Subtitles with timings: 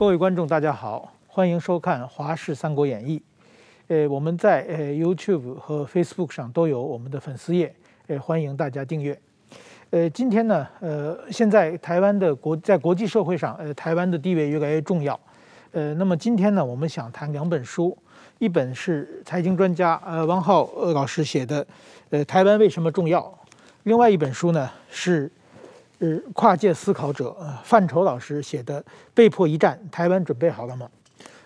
[0.00, 3.18] 各位观众，大家好，欢迎收看《华视三国演义》。
[3.88, 7.74] 呃，我们在呃 YouTube 和 Facebook 上都有我们的粉丝页，
[8.06, 9.20] 呃，欢迎大家订阅。
[9.90, 15.20] 呃，今天呢，呃，现在台湾的国在国际社会上，呃，台湾的地位越来越重要。
[15.72, 17.94] 呃，那么今天呢，我们想谈两本书，
[18.38, 21.66] 一本是财经专家呃汪浩呃老师写的，
[22.08, 23.38] 呃，台湾为什么重要？
[23.82, 25.30] 另外一本书呢是。
[26.00, 28.80] 是跨界思考者范畴老师写的
[29.12, 30.88] 《被迫一战》，台湾准备好了吗？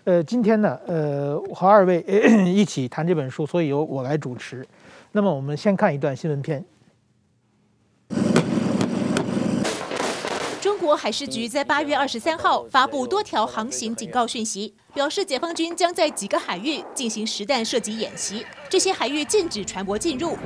[0.05, 2.01] 呃，今天呢，呃，和二位
[2.47, 4.65] 一起谈这本书，所以由我来主持。
[5.11, 6.65] 那么，我们先看一段新闻片。
[10.61, 20.39] 中国海事局在八月二十三号发布多条航行警告讯息，表示解放军将在几个海域进行实弹射击演习，这些海域禁止船舶进入。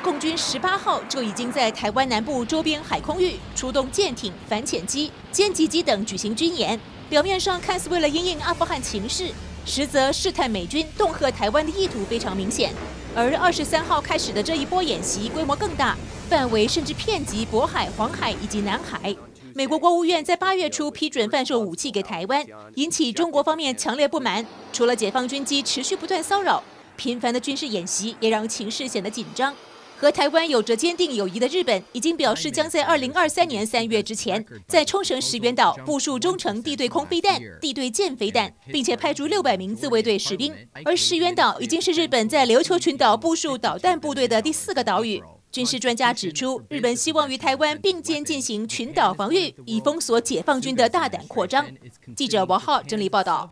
[0.00, 6.78] 共军十八号就已经在台湾南部周边海空域出动舰艇、反潜机、歼击机等举行军演。
[7.08, 9.30] 表面上看似为了应应阿富汗情势，
[9.64, 12.72] 实则试探美军恫吓台湾的意图非常明显。
[13.14, 15.96] 而二十三号开始的这一波演习规模更大，
[16.28, 19.14] 范围甚至遍及渤海、黄海以及南海。
[19.54, 22.44] 美国国务院在八月初批准贩售武器给台湾，
[22.74, 24.44] 引起中国方面强烈不满。
[24.72, 26.62] 除了解放军机持续不断骚扰。
[26.96, 29.54] 频繁的军事演习也让情势显得紧张。
[29.98, 40.54] 和台湾有着坚定友谊的日本已经表示，将在二零二三年三月之前，在冲绳石垣岛部署中程地对空飞弹、地对舰飞弹，并且派出六百名自卫队士兵。
[40.84, 45.22] 而石垣岛已经是日本在琉球群岛部署导弹部队的第四个岛屿。
[45.50, 51.66] 军事专家指出，日本希望与台湾并肩进行群岛防御，以封锁解放军的大胆扩张。
[52.14, 53.50] 记者王浩整理报道。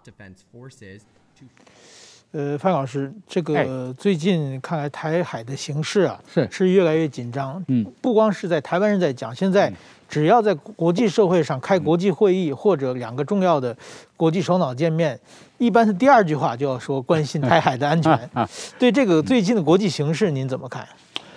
[2.36, 7.64] 呃，范老师，这个最近看来台海的形势啊，是是越来越紧张。
[7.68, 9.72] 嗯，不光是在台湾人在讲，现在
[10.08, 13.76] 只要在国际社会上开国际会议或者两个重要的
[14.16, 15.16] 国际首脑见面，
[15.58, 18.48] 一般是第二句话就要说关心台海的安全 啊。
[18.80, 20.84] 对这个最近的国际形势，您怎么看？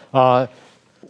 [0.10, 0.48] 啊，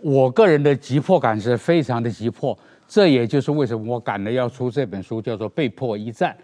[0.02, 2.58] 我个人的急迫感是非常的急迫。
[2.88, 6.36] 这也就是为什么我赶着要出这本书，叫做《被迫一战》。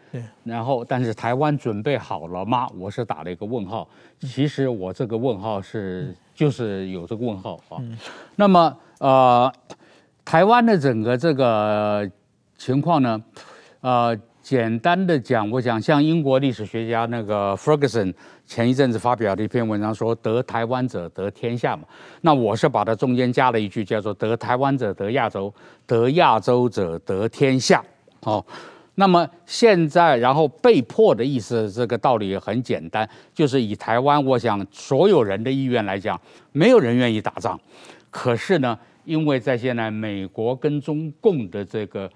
[0.44, 2.68] 然后，但是台湾准备好了吗？
[2.78, 3.88] 我是打了一个问号。
[4.20, 7.82] 其实我这个问号是就是有这个问号啊。
[8.36, 9.54] 那么，呃，
[10.26, 12.10] 台湾的整个这个
[12.58, 13.24] 情况呢，
[13.82, 14.20] 呃。
[14.44, 18.14] 简单的讲，我想像英国历史学家那个 Ferguson
[18.46, 21.84] 前一阵子发表的一篇文章说“得台湾者得天下”嘛，
[22.22, 25.54] 那我是把它中间加了一句叫做“得台湾者得亚洲，
[25.88, 27.84] 得亚洲者得天下”。
[28.22, 28.46] 哦，
[28.96, 36.20] 那么现在然后被迫的意思，这个道理很简单，就是以台湾，我想所有人的意愿来讲，
[36.52, 37.60] 没有人愿意打仗，
[38.10, 42.10] 可是呢，因为在现在美国跟中共的这个。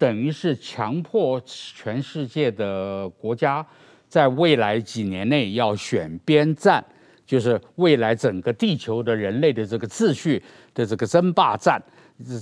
[0.00, 3.66] 等于是强迫全世界的国家
[4.08, 6.84] 在未来几年内要选边站，
[7.26, 10.42] 就是未来整个地球的人类的这个秩序
[10.74, 11.82] 的这个争霸战，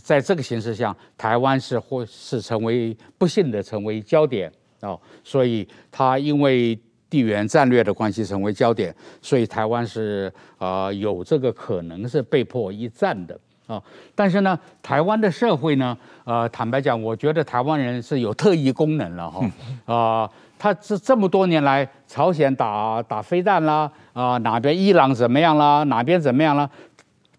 [0.02, 4.50] 在这个形势下，台湾是或是成为不幸的成为焦点
[4.80, 6.78] 哦，所以它因为
[7.10, 13.38] 地缘战略的关系成为焦点，所以台湾是啊有这个可能是被迫一战的。
[13.66, 13.82] 啊，
[14.14, 19.44] 但是呢，台湾的社会呢，呃，坦白讲，我觉得台湾人是有特异功能了哈。
[19.86, 26.68] 啊、呃，他这这么多年来，朝鲜打打飞弹啦，啊、哪边伊朗怎么样啦，哪边怎么样啦，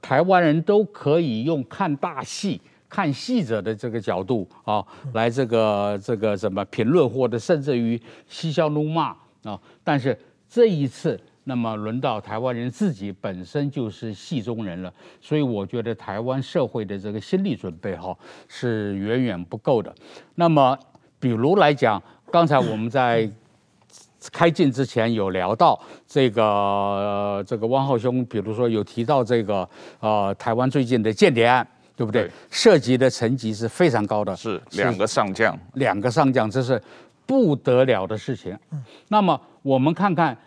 [0.01, 9.59] 台湾人都可以用看大戏、看戏者的这个角度啊，来这个这个怎么评论，或者甚至于嬉笑怒骂啊。
[9.83, 10.17] 但是
[10.49, 11.19] 这一次。
[11.49, 18.13] 那么轮到台湾人自己本身就是戏中人了，所以我觉得台湾社会的这个心理准备哈
[18.49, 19.95] 是远远不够的。
[20.35, 20.77] 那么，
[21.21, 23.29] 比如来讲，刚才我们在
[24.31, 29.67] 开镜之前有聊到这个、呃、这个汪浩兄，比如说有提到这个
[29.99, 31.65] 呃台湾最近的间谍案，
[31.95, 32.23] 对不对？
[32.23, 36.81] 对，涉及的层级是非常高的，是两个上将，两个上将，这是
[37.25, 38.57] 不得了的事情。
[39.07, 40.37] 那么我们看看。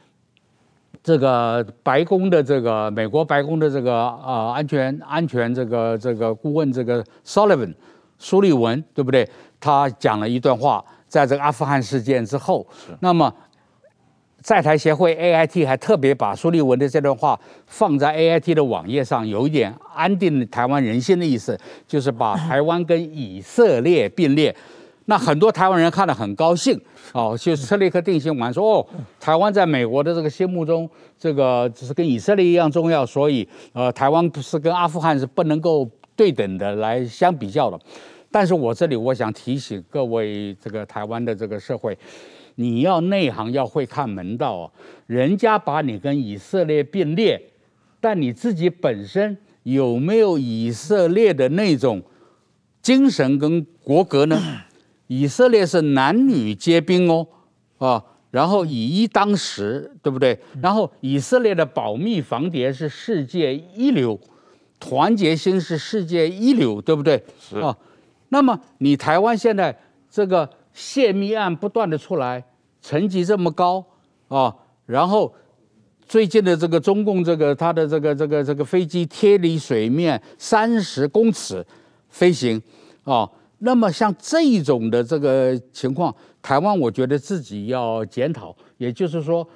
[1.02, 7.72] 这个白宫的这个美国白宫的这个呃安全安全这个这个顾问这个 Sullivan
[8.19, 9.26] 苏利文对不对？
[9.58, 12.64] 他讲了一段话，在这个阿富汗事件之后，
[13.00, 13.34] 那么
[14.40, 24.54] 在台协会 AIT 还特别把苏利文的这段话放在 AIT 的网页上，有一点安定台湾人心的意思，就是把 台湾跟以色列并列。
[25.06, 26.80] 那很多台湾人看了很高兴，
[27.12, 28.86] 哦，就是车立刻定心丸说，哦，
[29.18, 37.80] 台湾在美国的这个心目中，这个只是跟以色列一样重要，所以，呃，台湾不是跟阿富汗是不能够对等的来相比较的。
[38.31, 41.99] 但是我这里我想提醒各位这个台湾的这个社会，
[42.55, 44.71] 你要内行，要会看门道啊。
[45.06, 47.43] 人家把你跟以色列并列，
[48.00, 52.00] 但你自己本身有没有以色列的那种
[52.81, 54.41] 精神跟国格呢？
[55.09, 57.27] 以色列是男女皆兵哦，
[57.79, 60.38] 啊，然后以一当十，对不对？
[60.62, 64.17] 然后以色列的保密防谍是世界一流，
[64.79, 67.21] 团结心是世界一流，对不对？
[67.41, 67.77] 是啊。
[68.31, 69.79] 那么你台湾现在
[70.11, 72.43] 这个泄密案不断的出来，
[72.81, 73.85] 层级这么高
[74.29, 74.53] 啊，
[74.87, 75.32] 然后
[76.06, 81.65] 最近的这个中共这个它的这个这个这个飞机贴离水面三十公尺
[82.09, 82.61] 飞行
[83.05, 83.31] 啊。
[83.59, 89.47] 那么像这种的这个情况，台湾我觉得自己要检讨，也就是说，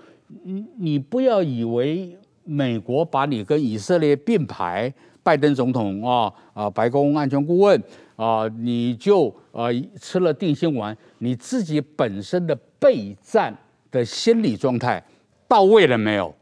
[0.43, 4.93] 你你不要以为美国把你跟以色列并排，
[5.23, 7.83] 拜登总统啊啊，白宫安全顾问
[8.17, 9.69] 啊，你就啊
[10.01, 13.57] 吃了定心丸，你自己本身的备战
[13.91, 15.05] 的心理状态
[15.49, 16.35] 到位了没有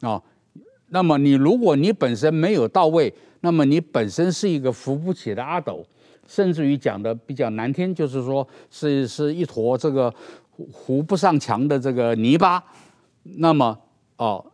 [0.00, 0.22] 啊？
[0.88, 5.84] 那么你如果你本身没有到位，那么你本身是一个扶不起的阿斗。
[6.28, 10.12] 甚至于讲的比较难听，就是说是是一坨这个
[10.72, 12.60] 糊不上墙的这个泥巴，
[13.22, 13.78] 那么
[14.16, 14.44] 哦，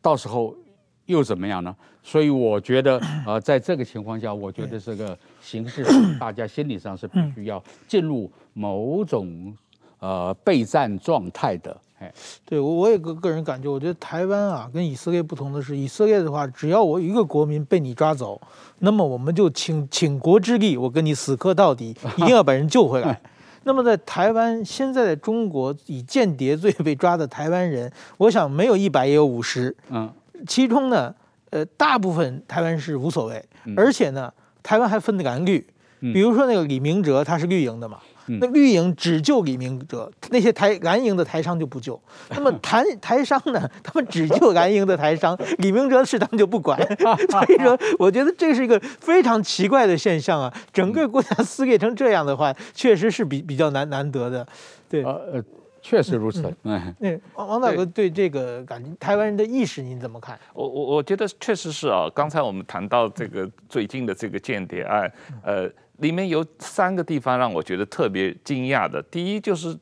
[0.00, 0.56] 到时候
[1.04, 1.76] 又怎么样呢？
[2.06, 9.52] 所以我觉得 呃，在这个情况下，我觉得这个形势上， 大家心理上是必须要进入某种
[9.98, 11.76] 呃备战状态的。
[11.98, 12.12] 哎，
[12.44, 18.40] 对我我也个个人感觉，我觉得台湾啊跟以色列不同的是，以色列的话，只要我一个国民被你抓走，
[18.78, 23.20] 那么我们就倾倾国之力，我跟你死磕到底， 一定要把人救回来。
[23.64, 29.74] 那么在台湾，现在的中国以间谍罪被抓的台湾人，我想没有一百也有五十。
[29.88, 30.08] 嗯，
[30.46, 31.12] 其中呢，
[31.56, 33.42] 呃，大部分台湾是无所谓，
[33.74, 34.30] 而且呢，
[34.62, 35.66] 台湾还分的蓝绿，
[36.00, 37.98] 比如说那个李明哲，他是绿营的嘛。
[38.40, 41.98] 那绿营只救李明哲，那些台蓝营的台商就不救。
[42.34, 43.70] 那么台台商呢？
[43.82, 46.76] 他们只救蓝营的台商， 李明哲是他们就不管。
[47.30, 50.52] 所以说，我觉得这是一个非常奇怪的现象啊！
[50.72, 54.46] 整个国家撕裂成这样的话，确实是比比较难难得的。
[54.90, 55.42] 对，呃，
[55.88, 56.52] 确实如此。
[56.64, 60.36] 嗯，那王王大哥对这个感觉，台湾人的意识您怎么看？
[60.52, 62.10] 我我我觉得确实是啊。
[62.12, 65.12] 刚才我们谈到这个最近的这个间谍案，
[65.44, 65.70] 呃。
[66.00, 69.02] 里面有三个地方让我觉得特别惊讶的。
[69.04, 69.74] 第一就是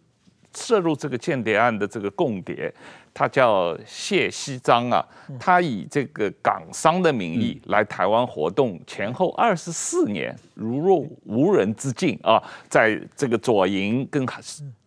[0.54, 2.72] 涉入这个间谍案的这个共谍，
[3.14, 5.02] 他叫谢锡章啊，
[5.40, 14.26] 他以这个港商的名义来台湾活动，前后二十四年如若无人之境啊，在这个左营跟。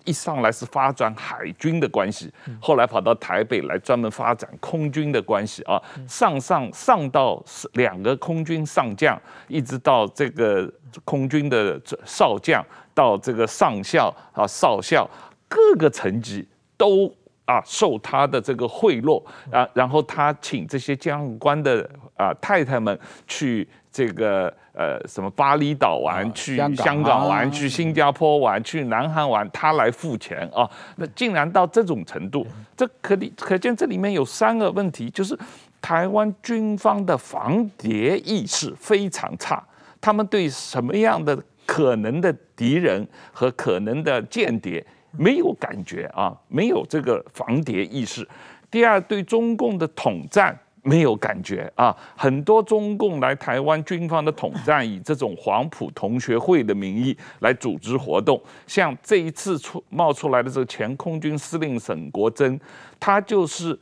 [0.03, 2.31] 一上来是发展海军的关系，
[2.61, 7.43] 后来跑到台北来专门发展空军的关系啊，上上上到
[7.73, 10.71] 两个空军上将，一直到这个
[11.03, 15.05] 空军的少将，到这个上校啊少校，
[15.49, 16.47] 各个层级
[16.77, 17.13] 都
[17.47, 19.19] 啊受他的这个贿赂
[19.51, 24.53] 啊，然后他请这些将官的啊太太们去这个。
[24.79, 30.69] 呃，什么巴厘岛玩，去香港玩，去新加坡玩，去南韩玩，他来付钱啊？
[30.97, 32.45] 那竟然到这种程度，
[32.75, 35.35] 这可以可见这里面有三个问题，就是
[35.81, 39.63] 台湾军方的防谍意识非常差，
[39.99, 44.85] 他们对什么样的可能的敌人和可能的间谍
[45.17, 48.27] 没有感觉啊，没有这个防谍意识。
[48.69, 50.57] 第二，对中共的统战。
[50.83, 51.93] 没有感觉啊！
[52.15, 58.41] 很多中共来台湾军方的统战，以这种黄埔同学会的名义来组织活动。
[58.67, 62.57] 像这一次出冒出来的这个前空军司令沈国珍，
[62.97, 63.77] 他就是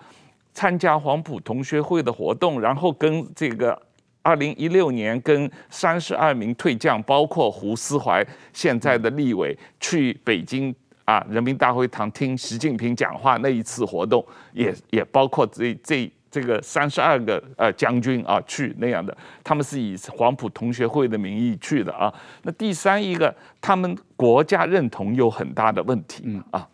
[0.51, 3.79] 参加黄埔同学会的活动，然后跟这个
[4.23, 10.73] 二零一六年跟三十二名退将，包括胡思怀现在的立委，去北京
[11.05, 16.11] 啊人民大会堂听习近平讲话那一次活动，也也包括这这。
[16.31, 22.13] 这个三十二个呃将军啊去那样的，他们是以黄埔同学会的名义去的啊。
[22.41, 26.67] 那第三一个，他们国家认同有很大的问题啊。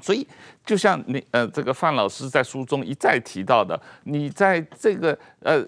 [0.00, 0.26] 所以
[0.64, 5.62] 就像你呃这个范老师在书中一再提到的，你在这个呃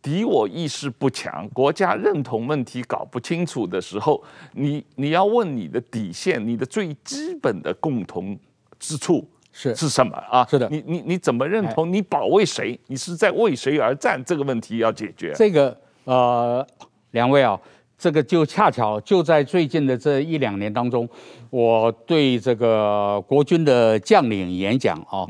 [0.00, 8.38] 敌我意识不强、国家认同问题搞不清楚的时候，你你要问你的底线，你的最基本的共同
[8.78, 9.28] 之处。
[9.50, 10.46] 是是什么啊？
[10.48, 11.92] 是的，你你你怎么认同？
[11.92, 12.78] 你保卫谁？
[12.86, 14.22] 你是在为谁而战？
[14.24, 15.32] 这个问题要解决。
[15.34, 16.64] 这个呃，
[17.10, 17.58] 两位啊，
[17.96, 21.08] 这个就恰巧就在最近的这一两年当中，
[21.50, 25.26] 我对这个国军的将领演讲啊，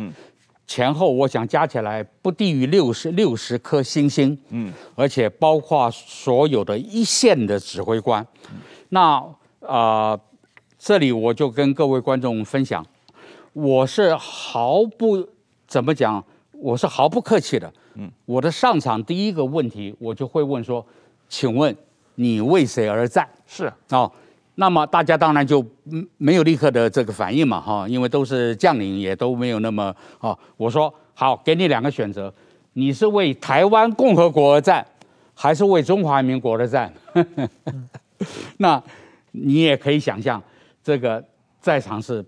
[0.68, 8.24] 前后我想加起来不低于六十六十颗星星，嗯，而且包括所有的一线的指挥官。
[8.90, 9.14] 那
[9.60, 10.20] 啊、呃，
[10.78, 12.86] 这里我就跟各位观众分享，
[13.54, 15.26] 我是毫不
[15.66, 16.22] 怎么讲，
[16.52, 17.72] 我是毫不客气的。
[17.94, 20.86] 嗯，我的上场第一个问题，我就会问说，
[21.30, 21.74] 请问
[22.16, 23.26] 你为谁而战？
[23.46, 23.76] 是啊。
[23.88, 24.12] 哦
[24.60, 25.64] 那么大家当然就
[26.16, 30.36] 没有立刻的这个反应嘛，哈，因为都是将领，也都没有那么啊。
[30.56, 32.32] 我说好，给你两个选择，
[32.72, 34.84] 你是为台湾共和国而战，
[35.32, 36.92] 还是为中华民国而战？
[38.58, 38.82] 那
[39.30, 40.42] 你也可以想象，
[40.82, 41.24] 这个
[41.60, 42.24] 在场是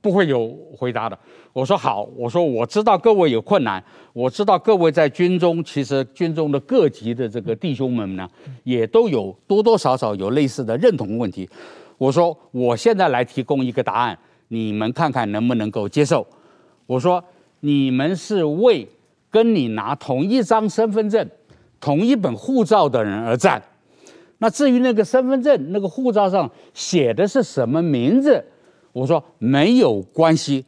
[0.00, 1.18] 不会有回答的。
[1.56, 3.82] 我说好，我说我知道各位有困难，
[4.12, 8.28] 我知道各位在军中，其实军中的各级的这个弟兄们呢，
[8.62, 11.48] 也都有多多少少有类似的认同问题。
[11.96, 16.26] 我说我现在来提供一个答案，你们看看能不能够接受。
[16.84, 17.24] 我说
[17.60, 18.86] 你们是为
[19.30, 21.26] 跟你拿同一张身份证、
[21.80, 23.62] 同一本护照的人而战。
[24.36, 28.44] 那至于那个身份证、那个护照上写的是什么名字，
[28.92, 30.62] 我说没有关系。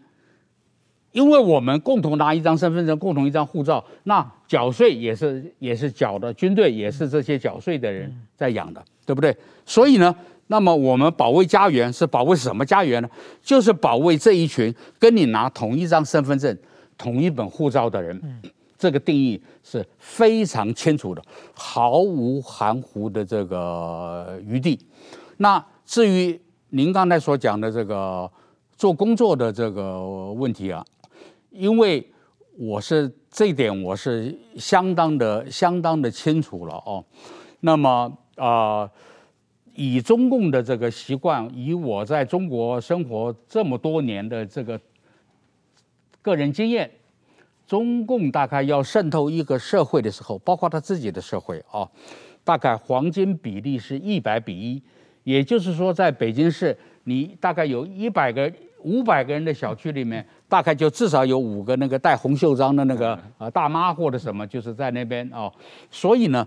[1.12, 9.36] 因为我们共同拿一张身份证，共同一张护照，那缴税也是也是缴的，军队也是这些缴税的人在养的，对不对？
[9.64, 10.14] 所以呢，
[10.48, 13.08] 那么我们保卫家园是保卫什么家园呢？
[13.42, 16.56] 就是保卫这一群跟你拿同一张身份证、
[16.96, 18.20] 同一本护照的人。
[18.78, 21.20] 这个定义是非常清楚的，
[21.52, 24.78] 毫无含糊的这个余地。
[25.38, 28.30] 那至于您刚才所讲的这个
[28.76, 30.84] 做工作的这个问题啊。
[31.58, 32.08] 因为
[32.56, 37.04] 我是这点，我是相当的、相当的清楚了哦。
[37.58, 38.88] 那么啊、
[39.74, 44.80] 以中共的这个习惯，以我在中国生活这么多年的这个
[46.22, 46.88] 个人经验，
[47.66, 51.90] 中共大概要渗透一个社会的时候，包括他自己的社会啊、哦，
[52.44, 54.80] 大概黄金比例是一百比一，
[55.24, 58.52] 也就是说，在北京市，你大概有一百个、
[58.84, 60.24] 五百个人的小区里面。
[60.48, 65.52] 大概就至少有五个那个戴红袖章的那个呃大妈或者什么，就是在那边哦。
[65.90, 66.46] 所以呢，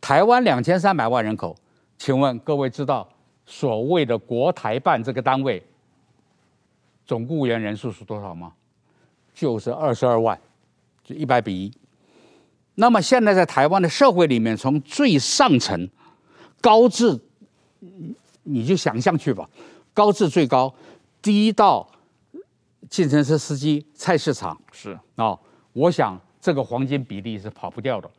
[0.00, 1.54] 台湾两千三百万人口，
[1.98, 3.06] 请问各位知道
[3.44, 5.62] 所谓的国台办这个单位
[7.04, 8.54] 总雇员人数是多少吗？
[9.34, 10.40] 就是二十二万，
[11.04, 11.70] 就一百比一。
[12.76, 15.86] 那么现在在台湾的社会里面，从最上层
[16.62, 17.20] 高至，
[18.44, 19.46] 你就想象去吧，
[19.92, 20.72] 高至最高，
[21.20, 21.86] 低到。
[22.88, 25.40] 计程车司机、菜市场是啊、哦，
[25.72, 28.10] 我想这个黄金比例是跑不掉的。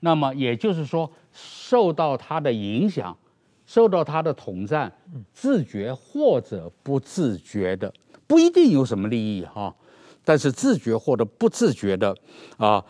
[0.00, 3.16] 那么也就是说，受到它的影响，
[3.64, 4.92] 受到它的统战，
[5.32, 7.92] 自觉或者不自觉的，
[8.26, 9.74] 不一定有什么利益哈、哦，
[10.24, 12.14] 但是自觉或者不自觉的
[12.58, 12.84] 啊，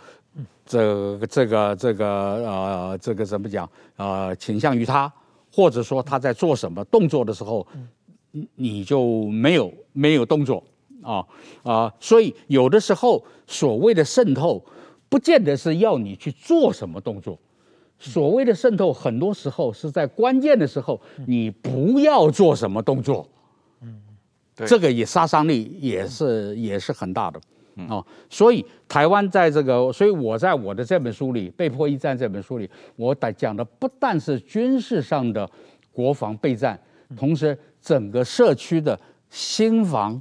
[0.65, 3.65] 这个这个这个呃，这个怎么讲
[3.97, 4.37] 啊、呃？
[4.37, 5.11] 倾向于他，
[5.53, 7.67] 或者说他在做什么动作的时候，
[8.57, 10.63] 你就没有没有动作。
[11.07, 11.25] 啊
[11.63, 14.61] 啊，所以有的时候所谓的渗透，
[15.09, 17.39] 不见得是要你去做什么动作。
[17.99, 23.27] 所谓的渗透，很多时候是在关键的时候，你不要做什么动作。
[23.83, 24.03] 嗯，
[24.55, 27.41] 这个也杀伤力也是也是很大的。
[27.89, 35.49] 啊，所以台湾在这个，所以我在我的这本书里《被迫一战》这本书里，我讲的不但是军事上的
[35.93, 36.79] 国防备战，
[37.17, 38.99] 同时整个社区的
[39.31, 40.21] 新防。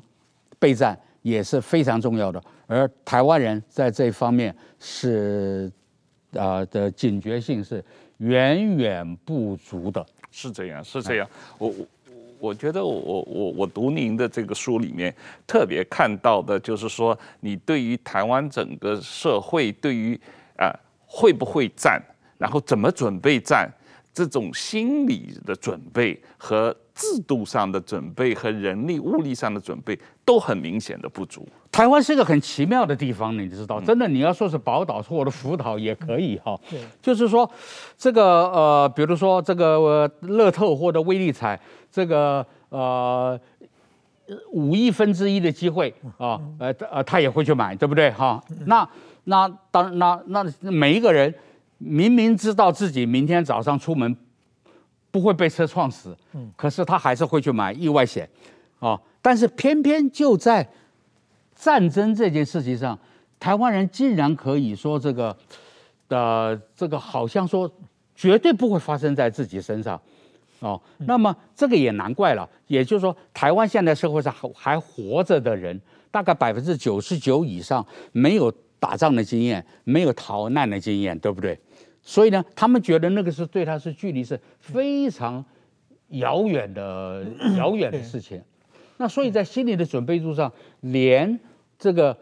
[0.60, 5.72] 备战也是非常重要的，而台湾人在这方面是，
[6.34, 7.84] 啊、的警觉性是
[8.18, 10.06] 远远不足的。
[10.32, 11.28] 是这样，是这样。
[11.58, 11.86] 我我
[12.40, 15.14] 我觉得我我我读您的这个书里面
[15.48, 20.20] 特别看到的就是说，你对于台湾整个社会对于
[20.58, 20.72] 啊、
[21.06, 22.02] 会不会战，
[22.38, 23.70] 然后怎么准备战，
[24.14, 26.76] 这种心理的准备和。
[26.96, 31.46] 制度上的准备和人力物力上的准备都很明显的不足。
[31.70, 36.58] 台湾是一个很奇妙的地方，你知道，真的，你要说是宝岛或者福岛也可以哈。
[36.70, 37.50] 对，就是说，
[37.98, 41.60] 这个呃，比如说这个乐透或者威力彩，
[41.92, 43.38] 这个呃
[44.54, 48.42] 五亿分之一的机会啊，呃呃，他也会去买，对不对哈？
[48.68, 48.88] 那
[49.26, 51.36] 那当那那每一个人
[51.78, 54.16] 明明知道自己明天早上出门。
[55.16, 56.14] 不会被车撞死，
[56.58, 58.30] 可是他还是会去买意外险，
[58.80, 59.00] 啊！
[59.22, 60.68] 但是偏偏就在
[61.56, 63.00] 战争这件事情上，
[63.40, 65.38] 台湾人竟然可以说这个，
[66.10, 67.72] 呃，这个好像说
[68.14, 69.98] 绝对不会发生在自己身上，
[70.60, 72.46] 哦，那么这个也难怪了。
[72.68, 75.80] 也就是说，台湾现在社会上还还活着的人，
[76.12, 81.58] 大概百分之九十九以上没有打仗的经验，没有逃难的经验，对不对？
[82.06, 85.44] 所以呢，他们觉得那个是对他是距离是非常
[86.10, 87.26] 遥远的
[87.58, 88.42] 遥远的事情。
[88.98, 90.50] 那所以在心理的准备度上，
[90.82, 91.38] 连
[91.78, 92.16] 这个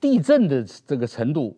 [0.00, 1.56] 地震的这个程度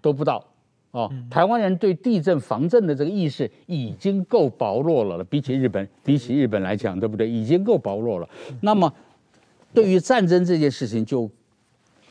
[0.00, 0.44] 都不到。
[0.92, 7.30] 哦，台湾人对地震防震的这个意识已经够薄弱了了，比起日本，比起日本来讲，对不对？
[7.30, 8.28] 已经够薄弱了。
[8.60, 8.92] 那么，
[9.72, 11.30] 对于战争这件事情就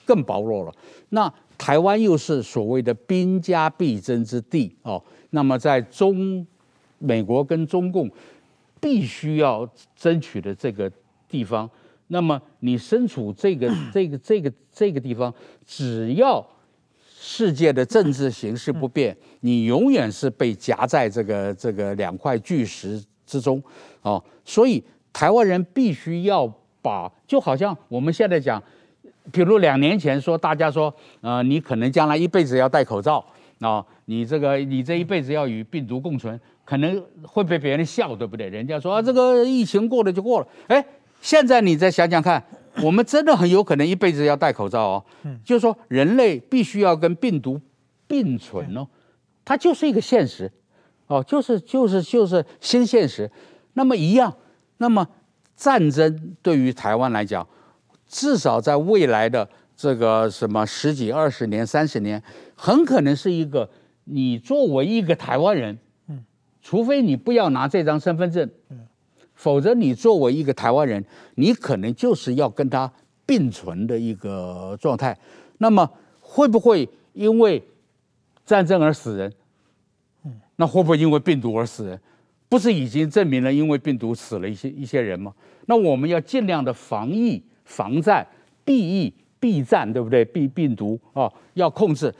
[0.05, 0.73] 更薄弱了。
[1.09, 4.99] 那台湾又是所谓的兵家必争之地哦。
[5.29, 6.43] 那么，在中
[6.97, 8.09] 美国跟中共
[8.81, 10.91] 必须要争取的这个
[11.27, 11.69] 地方，
[12.07, 15.31] 那么你身处这个这个这个这个地方，
[15.67, 16.43] 只要。
[17.21, 23.61] 世界的政治形势不变，你永远是被夹在这个这个两块巨石之中，
[24.01, 26.47] 哦，所以台湾人必须要
[26.81, 28.63] 把，就好像我们现在讲，
[29.31, 33.23] 比如两年前说，大家说，呃，你可能将来一辈子要戴口罩，
[33.59, 38.49] 啊，你这个你这一辈子要与病毒共存，可能会被别人笑，对不对？
[38.49, 40.85] 人家说啊，这个疫情过了就过了，哎，
[41.21, 42.43] 现在你再想想看。
[42.83, 47.59] 我们真的很有可能一辈子要戴口罩哦，嗯就是说人类必须要跟病毒
[48.07, 48.87] 并存哦，
[49.43, 50.49] 它就是一个现实，
[51.07, 53.29] 哦，就是就是就是新现实。
[53.73, 54.33] 那么一样，
[54.77, 55.05] 那么
[55.57, 57.45] 战争对于台湾来讲，
[58.09, 59.47] 至少在未来的
[59.77, 62.21] 这个什么十几、二十年、三十年，
[62.55, 63.69] 很可能是一个
[64.03, 66.25] 你作为一个台湾人，嗯
[66.61, 68.49] 除非你不要拿这张身份证。
[68.69, 68.79] 嗯
[69.35, 71.01] 否则，你作为一个台湾人，
[71.35, 72.91] 你可能就是要跟他
[73.25, 75.17] 并存的一个状态。
[75.59, 75.89] 那么，
[76.19, 77.63] 会不会因为
[78.45, 79.33] 战争而死人？
[80.57, 81.97] 那会不会因为病毒而死人？
[82.49, 85.33] 不是已经证明了因为病毒死了一些一些人吗？
[85.67, 88.25] 那我们要尽量的防疫、防战、
[88.65, 90.25] 避疫、避战，对不对？
[90.25, 92.13] 避病毒啊，要控制。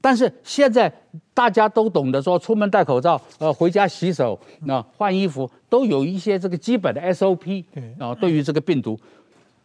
[0.00, 0.92] 但是现在
[1.34, 7.64] 大家都懂得说，出门戴口罩，呃，回家洗手，那换衣服都有一些这个基本的 SOP
[7.98, 8.14] 啊。
[8.14, 8.98] 对于这个病毒，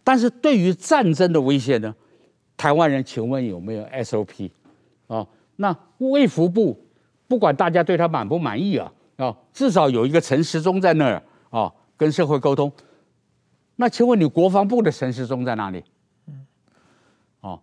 [0.03, 1.93] 但是对于战争的威胁呢，
[2.57, 4.49] 台湾人请问有没有 SOP
[5.07, 5.25] 啊？
[5.57, 6.77] 那卫福部
[7.27, 12.71] 不管大家对他满不满意啊啊，至少有一个陈时中在那儿啊，跟社会沟通。
[13.81, 15.83] 那请问你国防部的陈时中在哪里
[17.41, 17.59] 哦？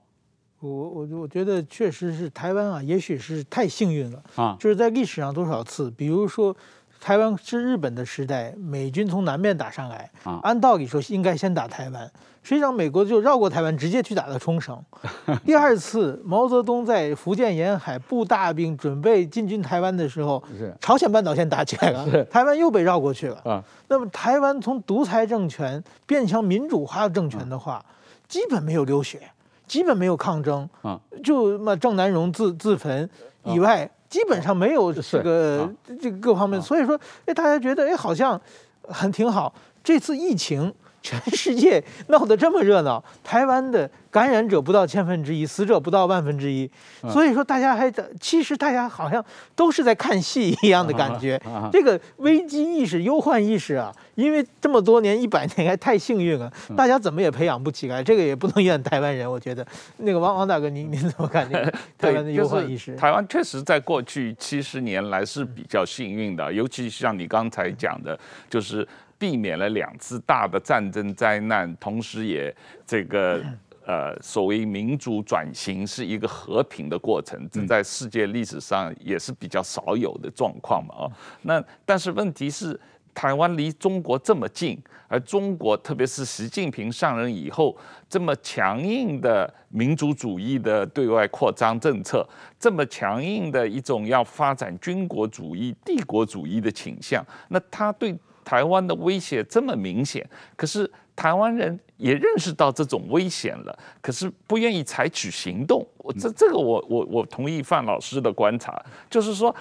[0.58, 4.56] 我我我觉得确实是台湾啊，也许是太幸运了啊！
[4.58, 6.56] 就是在历史上多少次，比如说
[7.00, 12.10] 台湾是日本的时代，美军从南面打上来啊，按道理说应该先打台湾，
[12.42, 14.78] 实际上美国就绕过台湾，直接去打了冲绳。
[15.44, 20.42] 第二次毛泽东在福建沿海布大兵准备进军台湾的时候，
[20.80, 23.64] 朝鲜半岛先打起来了，台湾又被绕过去了啊。
[23.88, 27.84] 那么台湾从独裁政权变成民主化政权的话，
[28.28, 29.20] 基本没有流血。
[29.66, 33.06] 基本没有抗争啊，就那么郑南榕自自焚
[33.44, 38.40] 以外，基本上没有这个这个各方面，所以说，哎，大家觉得哎好像
[38.82, 39.54] 很挺好。
[39.84, 46.70] 这次疫情，全世界闹得这么热闹，台湾的感染者不到千分之一，死者不到万分之一，
[47.10, 51.40] 所以说大家还在，其实大家好像都是在看戏一样的感觉。
[51.72, 58.02] 这个危机意识、忧患意识啊，因为这么多年、一百年还太幸运了，大家怎么也培养不起来。
[58.02, 59.66] 这个也不能怨台湾人，我觉得。
[59.98, 62.96] 那个王王大哥，您您 怎么看这个台湾的忧患意识？
[62.96, 68.18] 台湾确实在过去七十年来是比较幸运的，尤其像你刚才讲的，
[68.50, 68.86] 就是。
[69.18, 72.54] 避免了两次大的战争灾难，同时也
[72.86, 73.42] 这个
[73.84, 81.10] 呃所谓民主转型是一个和平的过程，这在世界历史上也是比较少有的状况嘛啊。
[81.42, 82.78] 那但是问题是，
[83.14, 84.78] 台湾离中国这么近，
[85.08, 87.76] 而中国特别是习近平上任以后，
[88.08, 92.24] 这么强硬的民族主义的对外扩张政策，
[92.60, 98.16] 这么强硬的一种要发展军国主义、帝国主义的倾向，那他对。
[98.48, 105.86] 台湾的威胁这么明显，可是台湾人也认识到这种危险了，可是不愿意采取行动。
[105.98, 109.54] 我这这个我我我同意范老师的观察，就是说，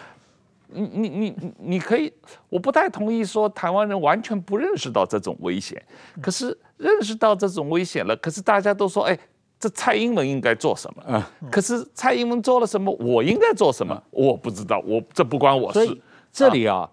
[0.69, 2.09] 你你你你可以，
[2.47, 5.83] 我不太同意说台湾人完全不认识到这种危险，
[6.21, 9.19] 可是认识到这种危险了，可是大家都说，哎，
[9.59, 11.21] 这蔡英文应该做什么？
[11.51, 12.89] 可是蔡英文做了什么？
[13.01, 14.01] 我应该做什么？
[14.11, 16.01] 我不知道，我这不关我事。
[16.31, 16.89] 这里啊。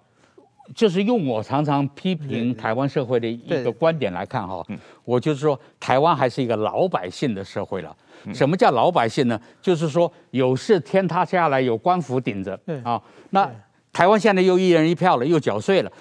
[0.74, 4.64] 就是用我常常批评台湾社会的一个观点来看哈，
[5.04, 7.94] 我就是说台湾还是一个老百姓的社会了。
[8.32, 9.38] 什么叫老百姓呢？
[9.60, 12.58] 就是说有事天塌下来有官府顶着。
[12.82, 13.00] 啊。
[13.30, 13.50] 那
[13.92, 15.92] 台湾现在又一人一票了，又缴税了，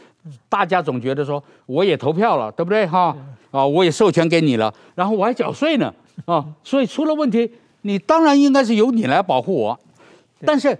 [0.48, 2.88] 大家总觉得说我也投票了，对不对？
[2.88, 3.16] 哈？
[3.52, 5.94] 啊，我也授权给你了，然后我还缴税呢。
[6.26, 9.78] 啊，所以出了问题，你当然应该是由你来保护我。
[10.46, 10.78] 但是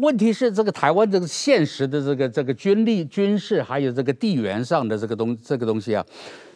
[0.00, 6.04] 问题是，这个台湾这个现实的这个这个军力、军事还有这个地缘上的这个东这个东西啊，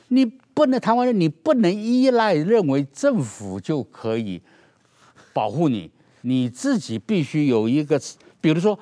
[0.09, 4.40] 你不能台湾人，你不能依赖认为政府就可以
[5.33, 5.90] 保护你，
[6.22, 8.00] 你自己必须有一个，
[8.40, 8.79] 比如说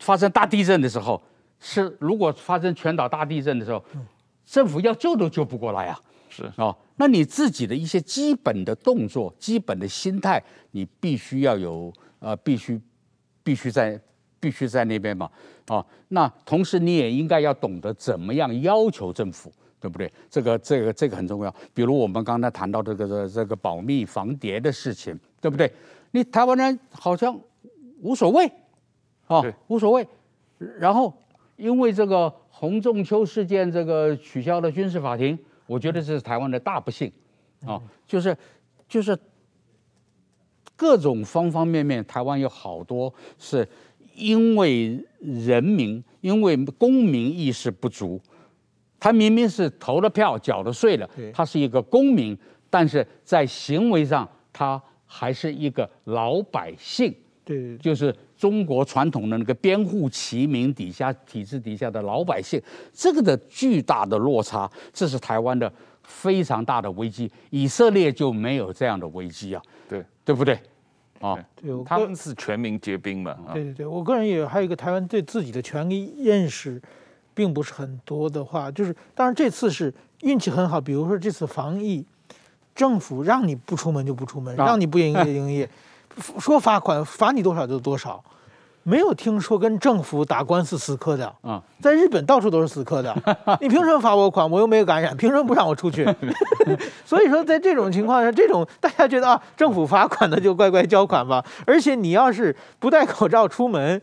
[0.00, 1.22] 发生大地震的时候。
[1.64, 3.80] 是，如果发生全岛大地震的时候，
[4.44, 6.00] 政府要救都救不过来啊！
[6.28, 12.80] 是啊、哦，那你自己的一些基本的动作、基本的心态，你必须要有，呃，必须
[13.42, 14.00] 必须在
[14.38, 15.26] 必须在那边嘛，
[15.66, 20.12] 啊、哦，那同时你也应该要懂得怎么样要求政府，对不对？
[20.30, 21.54] 这个这个这个很重要。
[21.72, 25.72] 比如我们刚才谈到这个这这个保密防谍的事情，对不对？
[26.10, 27.38] 你台湾人好像
[28.00, 28.46] 无所谓，
[29.26, 30.06] 啊、哦，无所谓，
[30.78, 31.12] 然后。
[31.56, 37.12] 因为这个洪仲秋事件，这个取消了军事法庭，我觉得这是台湾的大不幸，
[37.64, 38.36] 啊，就是
[38.88, 39.16] 就是
[40.82, 43.68] 各种方方面面，台湾有好多是
[44.16, 48.20] 因为人民，因为公民意识不足，
[48.98, 52.36] 他明明是投了票、缴了税了，他是一个公民，
[52.68, 57.14] 但是在行为上他还是一个老百姓，
[57.44, 58.12] 对，就是。
[58.42, 62.60] 中国传统的那个编户齐民底下体制底下的老百姓，
[62.92, 67.30] 这个的巨大的落差，这是台湾的非常大的危机。
[67.50, 70.58] 以色列就没有这样的危机啊，对对不对？
[71.22, 73.36] 啊，对，他们是全民皆兵嘛。
[73.54, 76.82] 对对对，我个人也还有一个台湾对自己的权利认识，
[77.32, 82.04] 并不是很多的话，就是当然这次是运气很好，比如说这次防疫，
[82.74, 85.68] 政府让你不出门就不出门，让你不营业营业。
[86.38, 88.22] 说罚款罚你多少就多少，
[88.84, 93.14] 没有听说跟政府打官司死磕的啊，在日本到处都是死磕的。
[93.60, 94.50] 你凭什么罚我款？
[94.50, 96.04] 我又没有感染，凭什么不让我出去？
[97.04, 101.44] 所以说，在这种情况下，这种大家觉得啊，政府罚款的就乖乖交款吧。
[101.66, 104.00] 而且你要是不戴口罩出门，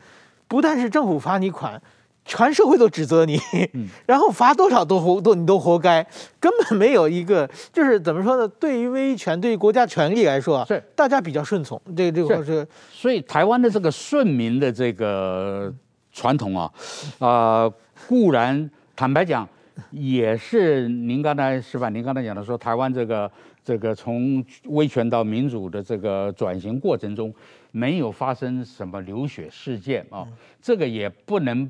[0.47, 1.81] 不但是政府罚你款。
[2.29, 3.39] 全社会都指责你，
[4.05, 6.05] 然后罚多少都活都你都活该，
[6.39, 8.47] 根本没有一个就是怎么说呢？
[8.59, 11.81] 对于威权，对于国家权力来说，是大家比较顺从。
[11.97, 15.73] 这个这个是，所以台湾的这个顺民的这个
[16.11, 16.71] 传统啊，
[17.17, 17.27] 啊、
[17.63, 17.73] 呃，
[18.07, 19.49] 固然坦白讲，
[19.89, 21.89] 也是您刚才是吧？
[21.89, 23.31] 您刚才讲的说，台湾这个
[23.65, 27.33] 这个从威权到民主的这个转型过程中，
[27.71, 30.27] 没有发生什么流血事件啊，
[30.61, 31.67] 这个也不能。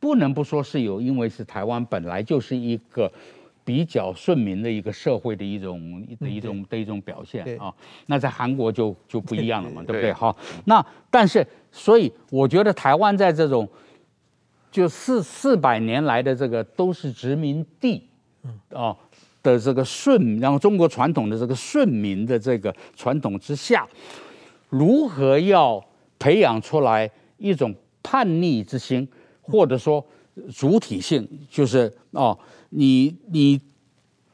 [0.00, 3.10] 不能不说是有，因为是台湾本来就是一个
[3.64, 7.74] 比较顺民的一个社会的一种的一种的一种表现啊。
[8.06, 10.12] 那在韩国就就不一样了嘛，对不对？
[10.12, 13.68] 好，那但是所以我觉得台湾在这种
[14.70, 18.08] 就四四百年来的这个都是殖民地
[18.70, 18.96] 啊
[19.42, 23.86] 的这个顺，然后中国传统的这个顺民的这个传统之下，
[24.68, 25.84] 如何要
[26.18, 29.06] 培养出来一种叛逆之心？
[29.50, 30.04] 或者说
[30.54, 32.38] 主体性，就是哦，
[32.70, 33.60] 你你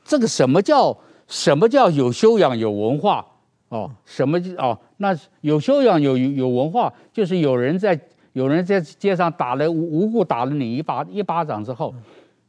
[0.05, 0.94] 这个什么叫
[1.27, 3.24] 什么叫有修养有文化
[3.70, 3.90] 哦？
[4.05, 4.79] 什么哦？
[4.98, 7.98] 那有修养有有文化，就是有人在
[8.35, 11.94] 有人在街上打了无故打了你一巴一巴掌之后，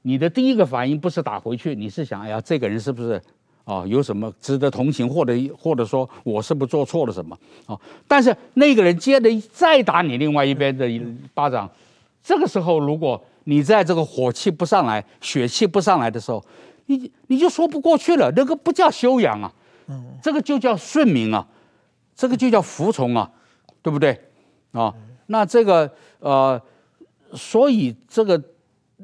[0.01, 3.21] 你的第一个反应不是打回去，你是想哎呀，这个人是不是
[3.63, 7.79] 哦有什么值得同情，或者或者说我是不是做错了什么哦？
[8.05, 11.01] 但是那个人接着再打你另外一边的一
[11.33, 11.69] 巴掌。
[12.25, 16.43] 这个时候，如果你在这个火气不上来、血气不上来的时候，
[16.87, 18.33] 你你就说不过去了。
[18.35, 19.53] 那个不叫修养啊，
[20.23, 21.47] 这个就叫顺民啊，
[22.15, 23.31] 这个就叫服从啊，
[23.83, 24.19] 对不对？
[24.71, 24.91] 啊，
[25.27, 26.59] 那这个呃，
[27.33, 28.41] 所以这个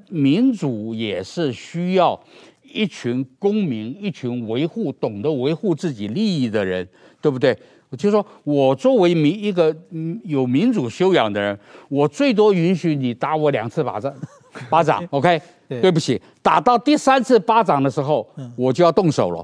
[0.10, 2.20] 民主也是需要
[2.64, 6.90] 一群公民、一群维护、懂得维护自己利益的人，
[7.22, 7.56] 对不对？
[7.98, 9.76] 就说，我作为民一个
[10.24, 14.14] 有民主修养的人，我最多允许你打我两次巴掌，
[14.72, 15.42] 巴掌，OK？
[15.68, 18.26] 对，对不起，打到第三次巴掌的时候，
[18.56, 19.44] 我就要动手了，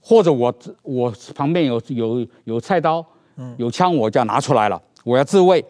[0.00, 3.04] 或者我我旁边有有有菜刀，
[3.56, 5.64] 有枪，我就要拿出来了，我要自卫。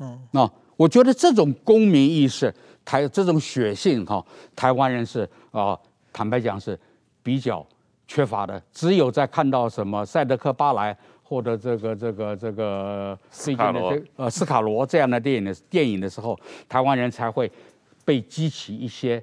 [0.00, 2.52] 嗯，那我觉得这种公民意识，
[2.84, 4.20] 台这种血性哈，
[4.56, 5.78] 台湾人是啊，
[6.12, 6.76] 坦白讲是
[7.22, 7.64] 比较
[8.08, 10.96] 缺乏的，只有在看到什么赛德克巴莱。
[11.30, 16.36] 或者这个这个这个最近的这呃斯卡罗这样的电影的电影的时候，
[16.68, 17.48] 台湾人才会
[18.04, 19.22] 被激起一些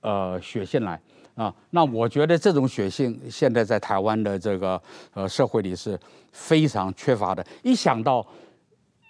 [0.00, 1.00] 呃血性来
[1.36, 1.54] 啊。
[1.70, 4.82] 那我觉得这种血性现在在台湾的这个
[5.14, 5.96] 呃社会里是
[6.32, 7.46] 非常缺乏的。
[7.62, 8.26] 一想到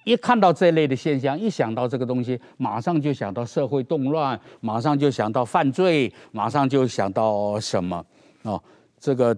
[0.05, 8.05] 一看到这类的现象，一想到这个东西，马上就想到社会动乱，马上就想到犯罪，马上就想到什么
[8.43, 8.61] 啊，
[9.01, 9.35] 这个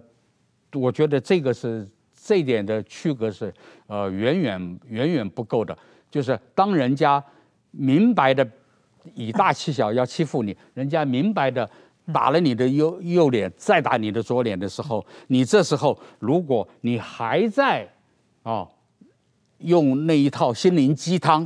[0.72, 1.88] 我觉得这个是
[2.28, 3.54] 这一点的区隔是
[3.86, 5.76] 呃远远远远不够的。
[6.10, 7.24] 就是当人家
[7.70, 8.46] 明白的
[9.14, 11.68] 以大欺小要欺负你，人家明白的
[12.12, 17.88] 打了你的右右脸，再打你的左脸的时候，你这时候如果你还在
[18.42, 18.68] 啊。
[19.58, 21.42] 用那一套心灵鸡汤，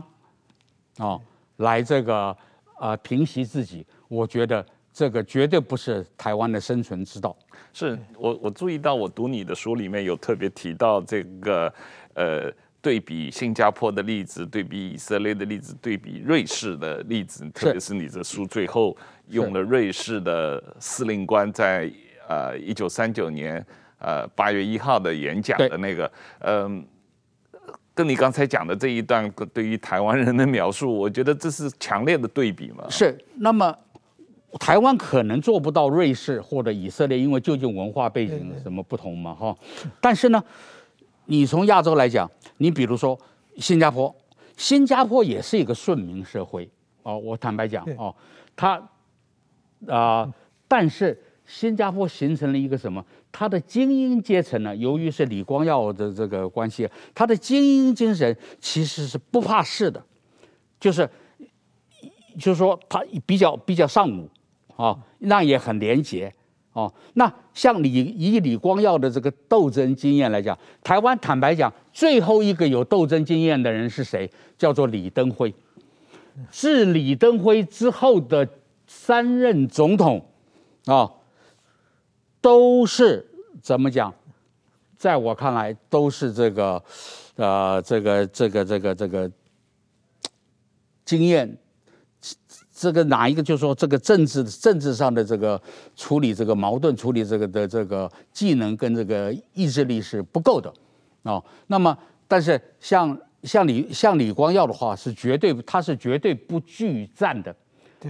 [0.98, 1.18] 啊，
[1.56, 2.36] 来这个
[2.78, 4.62] 呃平息自己，我觉得
[4.92, 7.36] 这个绝对不是台湾的生存之道。
[7.72, 11.72] 是我我注意到，我读你的书里面有特别提到这个
[12.14, 18.96] 呃对比新加坡的例子，对比以色列的例子，对比瑞士的例子，特别是你的书最后
[19.28, 21.90] 用了瑞士的司令官在
[22.28, 23.64] 呃一九三九年
[23.98, 26.64] 呃八月一号的演讲的那个嗯。
[26.64, 26.84] 呃
[27.94, 32.86] 跟你刚才讲的这一段对于台湾人的描述，我觉得这是强烈的对比嘛。
[32.88, 33.76] 是，那么
[34.58, 39.56] 台湾可能做不到瑞士或者以色列，因为究竟文化背景什么不同嘛，哈。
[40.00, 40.42] 但是呢，
[41.26, 43.18] 你从亚洲来讲，你比如说
[43.56, 44.14] 新加坡，
[44.56, 46.70] 新加坡也是一个顺民社会
[47.02, 47.18] 哦。
[47.18, 48.14] 我坦白讲哦，
[48.54, 48.72] 他
[49.86, 50.34] 啊、呃，
[50.66, 51.20] 但是。
[51.44, 53.04] 新加坡形成了一个什么？
[53.30, 54.74] 它的精英阶层呢？
[54.76, 60.02] 由于是李光耀的这个关系，他的精英精神其实是不怕事的，
[60.80, 61.06] 就是，
[62.38, 64.30] 就是说他比较比较尚武
[64.76, 66.32] 哦，那也很廉洁
[66.72, 66.92] 哦。
[67.14, 74.30] 那像李以李光耀的这个斗争经验来讲，台湾坦白讲，最后一个有斗争经验的人是谁？
[74.56, 75.54] 叫做李登辉。
[76.50, 78.48] 是李登辉之后的
[78.86, 80.24] 三任总统
[80.86, 81.10] 啊。
[82.40, 83.24] 都是
[83.62, 84.12] 怎么讲？
[84.96, 86.82] 在我看来，都是这个，
[87.36, 89.30] 呃，这个这个这个这个
[91.04, 91.56] 经验，
[92.74, 95.60] 这个哪一个就是说这个政治政治上的这个
[95.96, 100.68] 处理这个矛盾、处理这个的这个技能跟这个意志力是不够的
[101.22, 101.44] 啊、哦。
[101.66, 107.54] 那么，但是像像李像李光耀的话，是绝对他是绝对不惧战的。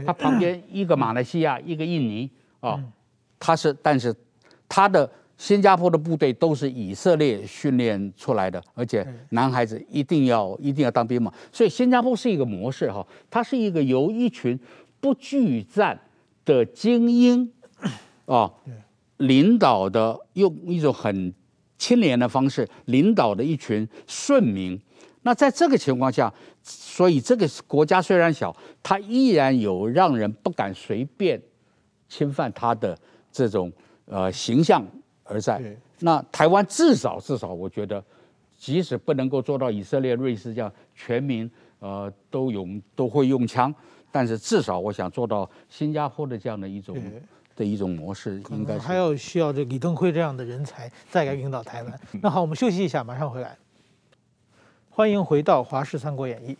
[0.07, 2.71] 他旁边一个马来西亚，一个印尼啊。
[2.71, 2.85] 哦
[3.45, 4.15] 他是，但是
[4.69, 5.11] 他的
[5.43, 11.35] 新加坡的部队都是以色列训练出来的，而且男孩子一定要一定要当兵嘛。
[11.51, 14.57] 所以新加坡是一个模式哈，它是一个由一群
[15.01, 16.01] 不惧战
[16.45, 17.53] 的精英
[18.25, 18.49] 啊
[19.17, 21.35] 领导的，用一种很
[21.77, 24.81] 清廉的方式领导的一群顺民。
[25.23, 31.43] 那在这个情况下，所以这个国家虽然小，它依然有让人不敢随便
[32.09, 32.97] 侵犯它的。
[33.35, 33.73] 这种
[34.05, 34.87] 呃形象
[35.33, 35.63] 而在，
[36.01, 38.03] 那台湾至少至少，我觉得，
[38.59, 43.75] 即使不能够做到以色列、瑞士这样全民呃都用都会用枪，
[44.11, 46.97] 但是至少我想做到新加坡的这样的一种
[47.57, 52.01] 的一种模式，应该是还要需要这李登辉这样的人才再来领导台湾。
[52.23, 53.57] 那好，我们休息一下，马上回来。
[54.91, 56.53] 欢迎回到《华视三国演义》。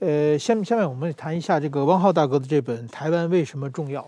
[0.00, 4.02] 呃，下面下面我们谈一下这个汪浩大哥的这本《台湾为什么重要》。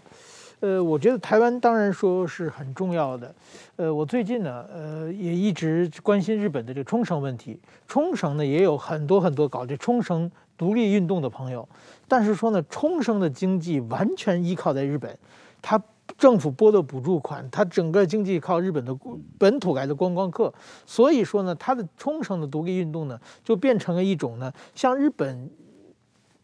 [0.64, 3.34] 呃，我觉得台湾当然说是很重要的。
[3.76, 7.60] 呃，我最近呢，呃，也一直关心日本的这个冲绳问题。
[7.86, 11.68] 冲绳呢，也有很多很多搞这冲绳独立运动的朋友。
[12.08, 15.14] 但是说呢，冲绳的经济完全依靠在日本，
[15.60, 15.78] 它
[16.16, 18.96] 政府拨的补助款，它整个经济靠日本的
[19.36, 20.50] 本土来的观光客。
[20.86, 25.50] 所以说呢，它的冲绳的独立运动呢，就变成了一种呢，向日本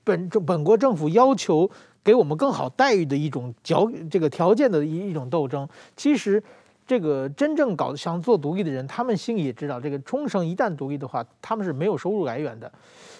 [0.04, 1.70] 本本国政府要求。
[2.02, 6.42] 给我们更好待遇的一种条这个条件的一一种斗争，其实
[6.86, 12.70] 这个真正搞想做独立的人，他们心里也知道，这个冲绳一旦独立的话，他们是没有收入来源的。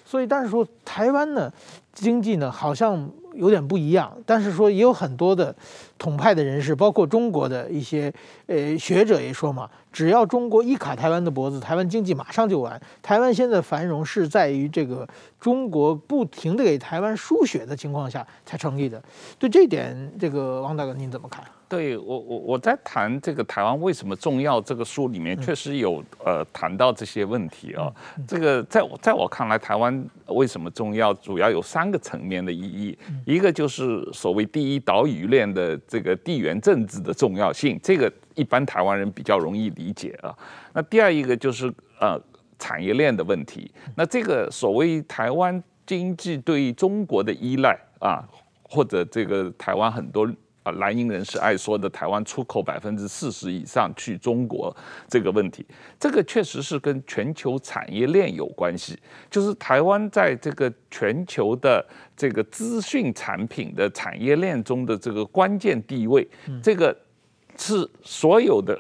[0.04, 1.52] 所以，但是说台湾呢，
[1.92, 5.54] 经济呢好像有点不一样，但是说也有很多的
[5.98, 8.12] 统派的人士，包括中国的一些
[8.46, 12.80] 呃学者也说嘛，只要中国一卡台湾的脖子，台湾经济马上就完。
[13.02, 19.02] 台湾现在繁荣是在于这个中国不停的给台湾输血的情况下才成立的。
[19.38, 21.44] 对这一点，这个王大哥您怎么看？
[21.68, 27.92] 对我，我我在谈这个台湾为什么重要这个书里面确实有呃谈到这些问题啊。
[28.26, 32.98] 这个在我在我看来，台湾为什么重要，主要有三个层面的意义。
[33.30, 40.36] 一个就是所谓第一岛屿链的这个地缘政治的重要性，这个一般台湾人比较容易理解啊。
[40.72, 42.20] 那第二一个就是呃
[42.58, 43.70] 产业链的问题。
[43.96, 48.28] 那这个所谓台湾经济对中国的依赖啊，
[48.62, 50.28] 或者这个台湾很多。
[50.62, 54.74] 啊蓝营人士爱说的台湾出口百分之四十以上去中国
[55.08, 55.64] 这个问题，
[55.98, 58.98] 这个确实是跟全球产业链有关系。
[59.30, 61.84] 就是台湾在这个全球的
[62.16, 66.26] 这个资讯产品的产业链中的这个关键地位，
[66.62, 66.94] 这个
[67.56, 68.78] 是所有的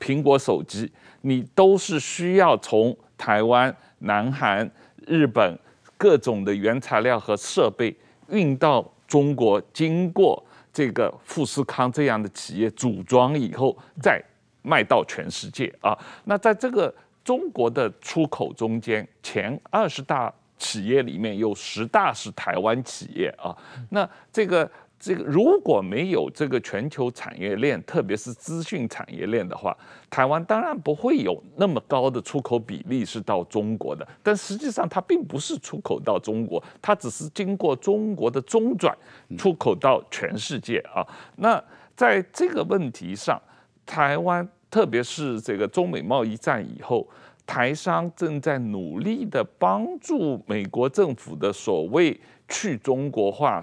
[0.00, 0.90] 苹果手机，
[1.20, 4.68] 你都是需要从台湾、南韩、
[5.06, 5.58] 日本
[5.96, 7.94] 各种的原材料和设备
[8.28, 10.42] 运到中国，经过
[10.80, 14.18] 这个富士康这样的企业组装以后，再
[14.62, 15.94] 卖到全世界啊。
[16.24, 23.54] 那在这个中国的出口中间，前二十大企业里面有十大是台湾企业啊。
[23.90, 24.70] 那这个。
[25.00, 29.74] 这个如果没有这个全球产业链，特别是资讯产业链的话，
[30.10, 34.06] 台湾当然不会有那么高的出口比例是到中国的。
[34.22, 38.94] 但实际上，它并不是出口到中国，它只是经过中国的中转
[39.38, 41.00] 出口到全世界啊。
[41.36, 41.62] 那
[41.96, 43.40] 在这个问题上，
[43.86, 47.08] 台湾特别是这个中美贸易战以后，
[47.46, 52.20] 台商正在努力的帮助美国政府的所谓。
[52.50, 53.62] 去中国化，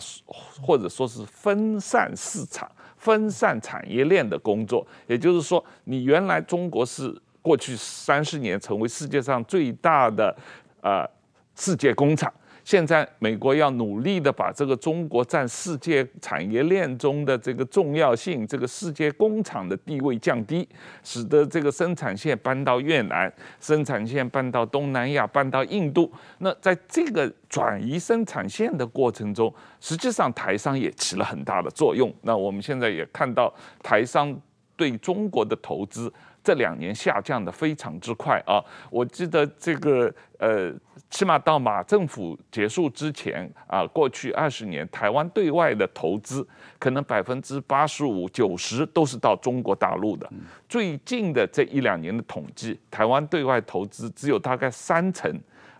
[0.59, 10.35] 或者说是分散市场、分散产业链的工作，也就是说，你原来中国是过去三十年成为世界上最大的
[10.81, 11.07] 呃
[11.55, 12.33] 世界工厂。
[12.67, 20.67] 现在美国要努力的把这个中国占世界产业链中的这个重要性，这个世界工厂的地位降低，
[21.01, 26.11] 使得这个生产线搬到越南，生产线搬到东南亚，搬到印度。
[26.39, 32.13] 那在这个转移生产线的过程中，实际上台商也起了很大的作用。
[32.23, 33.49] 那我们现在也看到
[33.81, 34.37] 台商
[34.75, 36.11] 对中国的投资。
[36.47, 38.63] 这两年下降的非常之快啊！
[38.89, 40.73] 我记得这个呃，
[41.09, 46.47] 起码到马政府结束之前啊，过去二十年台湾对外的投资
[46.79, 50.25] 可能百分之八十五、九十都是到中国大陆的。
[50.69, 55.29] 最近的这一两年的统计，台湾对外投资只有大概三成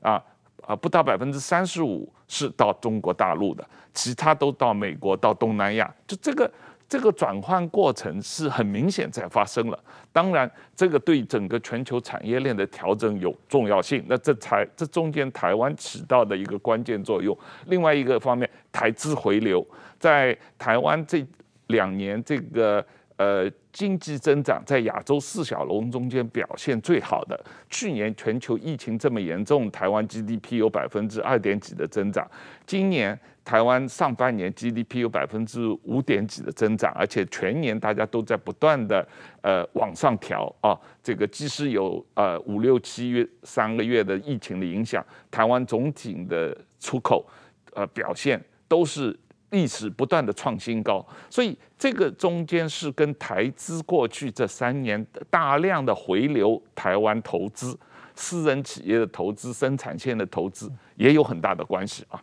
[0.01, 0.21] 啊
[0.63, 5.89] 啊，不到百分之三十五是到中国大陆的，其他都到美国、到东南亚。
[6.05, 6.51] 就这个。
[6.89, 9.77] 这个转换过程是很明显在发生了，
[10.13, 14.01] 当然，这个对整个全球产业链的调整有重要性。
[14.07, 17.37] 那这才这中间台湾起到的一个关键作用。
[17.65, 19.65] 另外一个方面，台资回流，
[19.99, 21.25] 在台湾这
[21.67, 22.85] 两年这个
[23.17, 27.37] 呃经济增长在亚洲四小龙中间表现最好的。
[27.69, 32.25] 去年全球疫情这么严重，台湾 GDP 有百分之二点几的增长，
[32.65, 33.19] 今年。
[33.47, 39.07] 台湾上半年 GDP 有百分之五点几的增长，而且全年大家都在不断的
[39.41, 40.77] 呃往上调啊。
[41.01, 47.25] 这个即使有呃五六七月三个月的疫情的影响，台湾总体的出口
[47.73, 49.17] 呃表现都是
[49.51, 51.01] 历史不断的创新高。
[51.29, 57.79] 所以这个中间是跟台资过去这三年大量的回流台湾投资、
[58.13, 62.21] 私人企业的投资、生产线的投资也有很大的关系啊。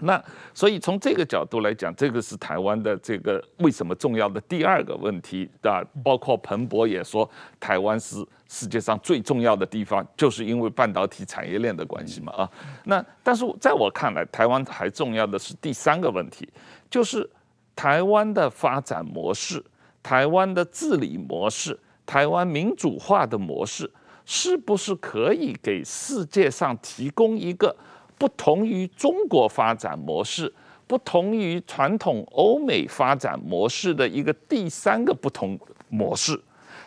[0.00, 0.22] 那
[0.54, 12.50] 所以从这个角度来讲，这个是台湾的这个为什么重要的第二个问题啊，包括彭博也说，台湾是世界上最重要的地方，就是因为半导体产业链的关系嘛啊。
[12.84, 16.48] 那但是在我看来，台湾还重要的是第三个问题，
[16.88, 17.28] 就是
[17.74, 19.60] 台湾的发展模式、
[20.00, 23.90] 台湾的治理模式、台湾民主化的模式，
[24.24, 27.74] 是不是可以给世界上提供一个？
[28.18, 30.52] 不同于中国发展模式，
[30.86, 36.40] 不同于传统欧美发展模式的一个第三个不同模式，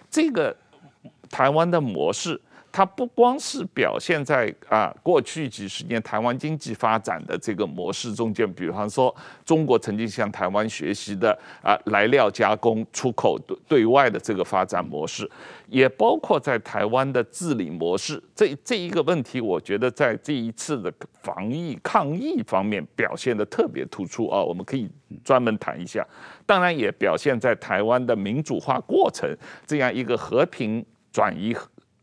[0.09, 0.55] 这个
[1.29, 2.39] 台湾的模式。
[2.71, 9.13] 它不光是表现在啊过去几十年台湾经济发展的这个模式中间，比方说
[9.45, 15.29] 中国曾经向台湾学习的啊来料加工出口对对外的这个发展模式，
[15.67, 18.21] 也包括在台湾的治理模式。
[18.33, 24.89] 这这一个问题，我觉得在这一次的防疫抗疫方面表现得特别突出啊，我们可以
[25.23, 26.07] 专门谈一下。
[26.45, 29.29] 当然，也表现在台湾的民主化过程
[29.65, 31.53] 这样一个和平转移。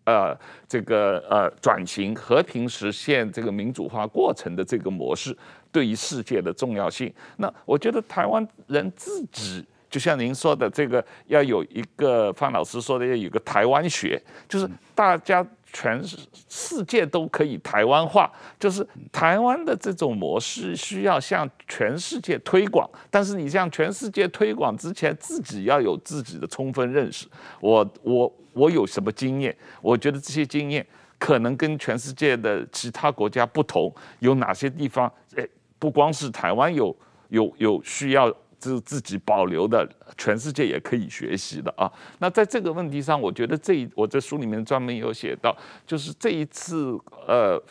[0.08, 5.36] 呃，这个呃转型和平实现这个民主化过程的这个模式，
[5.70, 7.12] 对于世界的重要性。
[7.36, 15.46] 那我觉得台湾人自己，就像您说的，这个要有一个范老师说的，要有个台湾学，就是大家。
[15.70, 16.02] 全
[16.48, 22.88] 世界都可以台湾化，就是台湾的这种模式需要向全世界推广。
[23.10, 27.26] 但是你向全世界推广之前，自己要有自己的充分认识。
[27.60, 29.56] 我我我有什么经验？
[29.80, 30.84] 我觉得这些经验
[31.18, 33.94] 可能跟全世界的其他国家不同。
[34.18, 35.10] 有哪些地方？
[35.36, 35.46] 哎，
[35.78, 36.94] 不光是台湾有
[37.28, 38.28] 有有需要
[38.58, 41.90] 自自己保留的，全世界也可以学习的啊。
[42.18, 45.56] 那在这个问题上，我觉得这一我在书里面专门有写到，
[45.86, 47.62] 就是这一次呃。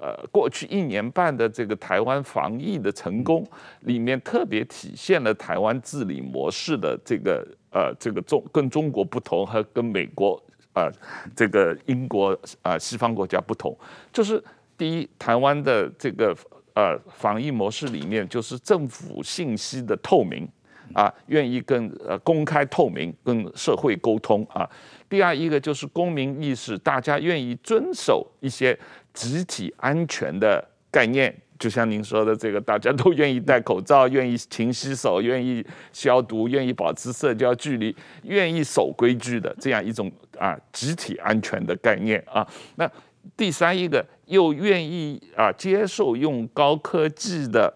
[0.00, 3.44] 呃，过去一年半的这个台湾防疫的成功，
[3.80, 10.40] 里面特别体现了台湾治理模式的这个呃这个中跟中国不同和跟美国
[10.72, 10.88] 啊、
[11.34, 13.76] 这个英国啊、西方国家不同，
[14.12, 14.40] 就是
[14.76, 16.32] 第一，台湾的这个
[16.74, 20.48] 呃防疫模式里面就是政府信息的透明
[20.92, 24.68] 啊，愿意跟呃公开透明跟社会沟通啊。
[25.08, 28.78] 第二一个就是公民意识，大家愿意遵守一些。
[29.18, 40.08] 集体安全的概念，就像您说的，这个大家都愿意戴口罩，愿意勤洗手，愿意消毒，愿意保持社交距离，愿意守规矩的这样一种
[40.38, 42.46] 啊集体安全的概念啊。
[42.76, 42.88] 那
[43.36, 47.74] 第三一个又愿意啊接受用高科技的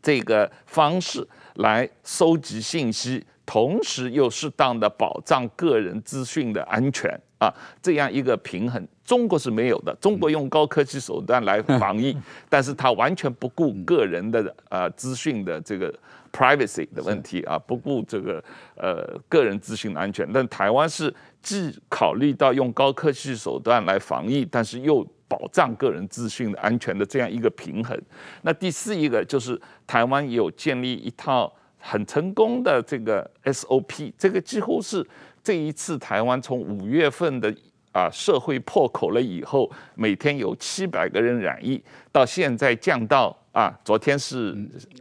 [0.00, 8.86] 这个方式来收集信息，同时又适当的保障个人资讯的安全啊，这样一个平衡。
[9.04, 12.16] 中国是没有的，中国用高科技手段来 防疫，
[12.48, 15.92] 但是它完全不顾个人的呃资讯的这个
[16.32, 18.42] privacy 的问题啊，不顾这个
[18.76, 20.28] 呃个人资讯的安全。
[20.32, 27.96] 但台湾是既考虑到用高科技手段来防疫，但是又保障个人资讯的安全的这样一个平衡。
[28.42, 35.06] 那第四一个就是台湾有建立一套很成功的这个 SOP，这个几乎是
[35.46, 37.54] 这一次台湾从五月份的。
[37.92, 41.82] 啊，社会破口了以后，每天有七百个人染疫，
[42.12, 44.54] 到现在降到啊，昨天是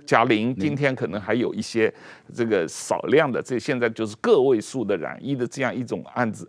[0.07, 1.93] 加零，今天可能还有一些
[2.33, 6.47] 这个少量的，这现在就是个位数的染疫的这样一种案子。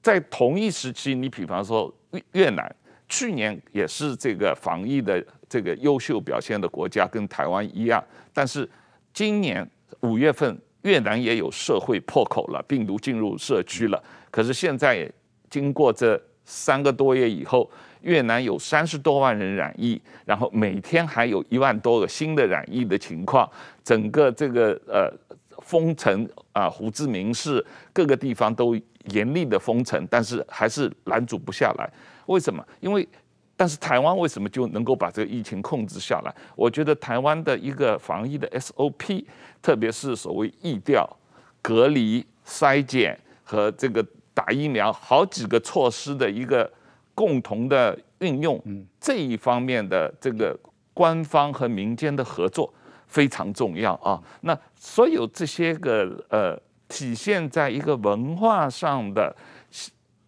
[0.00, 1.94] 在同一时期，你比方说
[2.32, 2.74] 越南，
[3.06, 8.66] 去年也是这个防疫的这个优秀表现的国家，跟台湾一样，但是
[9.12, 9.70] 今年
[10.00, 15.10] 五月份越南也有社会破口了，病毒进入社区了，可是现在。
[15.52, 17.70] 经过这三个多月以后，
[18.00, 23.46] 越南有三十多万人染疫，然后每天还有一万多个新的染疫的情况，
[23.84, 25.12] 整个这个呃
[25.60, 27.62] 封城啊，胡志明市
[27.92, 28.74] 各个地方都
[29.10, 31.86] 严厉的封城，但是还是拦阻不下来。
[32.24, 32.66] 为什么？
[32.80, 33.06] 因为
[33.62, 36.34] 但是台湾为什么就能够把这个疫情控制下来？
[36.56, 39.24] 我觉得台湾的一个防疫的 SOP，
[39.62, 41.08] 特别是所谓疫调、
[41.62, 44.04] 隔离、筛检和这个。
[44.34, 46.68] 打疫苗，好几个措施的一个
[47.14, 48.58] 共同的运用，
[48.98, 50.58] 这一方面的这个
[50.94, 52.72] 官方和民间的合作
[53.06, 54.18] 非常重要啊。
[54.40, 56.58] 那所有这些个呃，
[56.88, 59.36] 体现在一个文化上的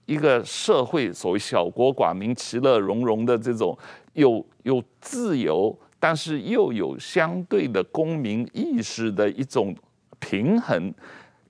[0.07, 3.77] 一个社会，所谓小国寡民、其乐融融的这种
[4.13, 9.75] 有有自由，但是又有相对的公民意识的一种
[10.19, 10.93] 平衡。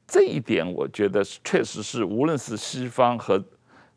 [0.06, 3.42] 这一点我觉得确实是，无论是西方和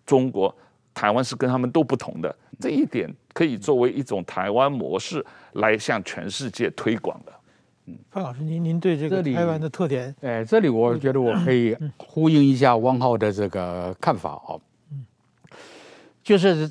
[0.05, 0.55] 中国，
[0.93, 2.35] 台湾是跟他们都不同的。
[2.59, 7.19] 这一点可以作为一种台湾模式来向全世界推广
[8.17, 8.23] 的。
[8.23, 10.15] 嗯，范老师，您您对这个台湾的特点？
[10.21, 14.59] 哎，这里我觉得我可以呼应一下汪浩的这个看法啊。
[14.91, 15.05] 嗯，
[16.23, 16.69] 就是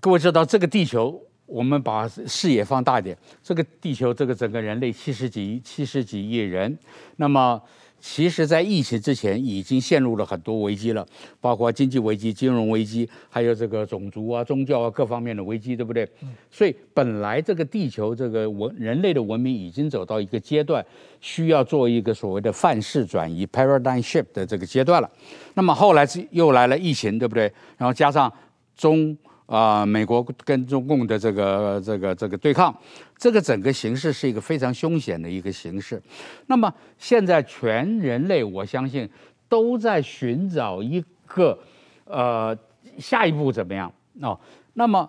[0.00, 6.78] 各位知道，这个地球，我们把视野放大一点，这个地球，这个整个人类七十几七十几亿人，
[7.16, 7.60] 那么。
[8.04, 11.06] 其实，在疫情之前已经陷入了很多危机了，
[11.40, 16.06] 包括经济危机、金融危机，还有这个种族啊、宗教啊各方面的危机，对不对？
[16.50, 20.84] 所以，本来这个地球这个文人类的文明已经走到一个阶段，
[21.20, 25.08] 需要做一个所谓的范式转移 （paradigm shift） 的这个阶段了。
[25.54, 27.52] 那么后来又来了疫情，对不对？
[27.78, 28.30] 然后加上
[28.76, 29.16] 中。
[29.46, 32.74] 啊、美国跟中共的这个这个这个对抗，
[33.16, 36.02] 这个整个形势是一个非常凶险的一个形势。
[36.46, 39.08] 那么现在全人类，我相信
[39.48, 41.58] 都在寻找一个
[42.04, 42.56] 呃
[42.98, 44.38] 下一步怎么样哦。
[44.74, 45.08] 那么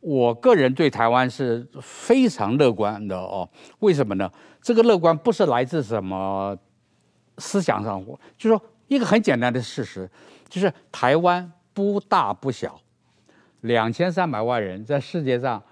[0.00, 3.48] 我个人对台湾是非常乐观的哦。
[3.78, 4.30] 为什么呢？
[4.60, 6.54] 这个乐观不是来自什么
[7.38, 8.04] 思想上，
[8.36, 10.10] 就是说一个很简单的事实，
[10.50, 12.78] 就是台湾不大不小。
[13.64, 15.62] 两千三百万人在世界上，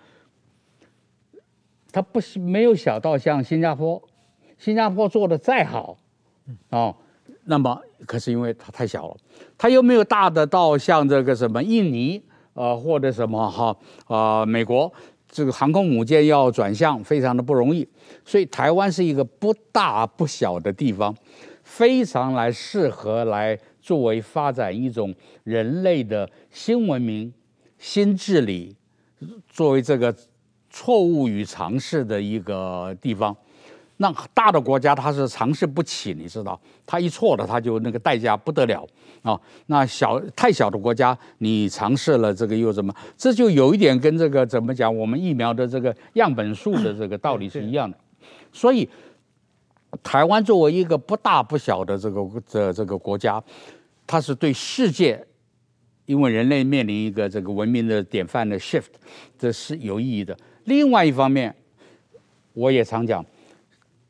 [1.92, 4.02] 他不是没有小到像新加坡，
[4.56, 5.98] 新加坡做的再好，
[6.70, 6.96] 哦，
[7.44, 9.16] 那么可是因为它太小了，
[9.58, 12.16] 它又没有大的到像这个什么印尼
[12.54, 13.76] 啊、呃、或者什么哈
[14.06, 14.90] 啊、呃、美国
[15.28, 17.86] 这个航空母舰要转向非常的不容易，
[18.24, 21.14] 所以台湾是一个不大不小的地方，
[21.62, 25.14] 非常来适合来作为发展一种
[25.44, 27.30] 人类的新文明。
[27.82, 28.74] 新治理
[29.50, 30.14] 作为这个
[30.70, 33.36] 错误与尝试的一个地方，
[33.96, 38.86] 那大的国家它是尝试不起，你知道，它一错了，它就那个代价不得了
[39.22, 39.38] 啊。
[39.66, 42.94] 那小太小的国家，你尝试了这个又怎么？
[43.18, 44.96] 这就有一点跟这个怎么讲？
[44.96, 47.98] 我们疫苗的这个样本数的这个道理是一样的。
[48.52, 48.88] 所以，
[50.04, 53.42] 台湾作为一个不大不小的这个这这个国家，
[54.06, 55.26] 它是对世界，
[56.06, 58.92] 因为人类面临一个这个文明的典范的 shift，
[59.38, 60.36] 这是有意义的。
[60.64, 61.54] 另外一方面，
[62.52, 63.24] 我也常讲，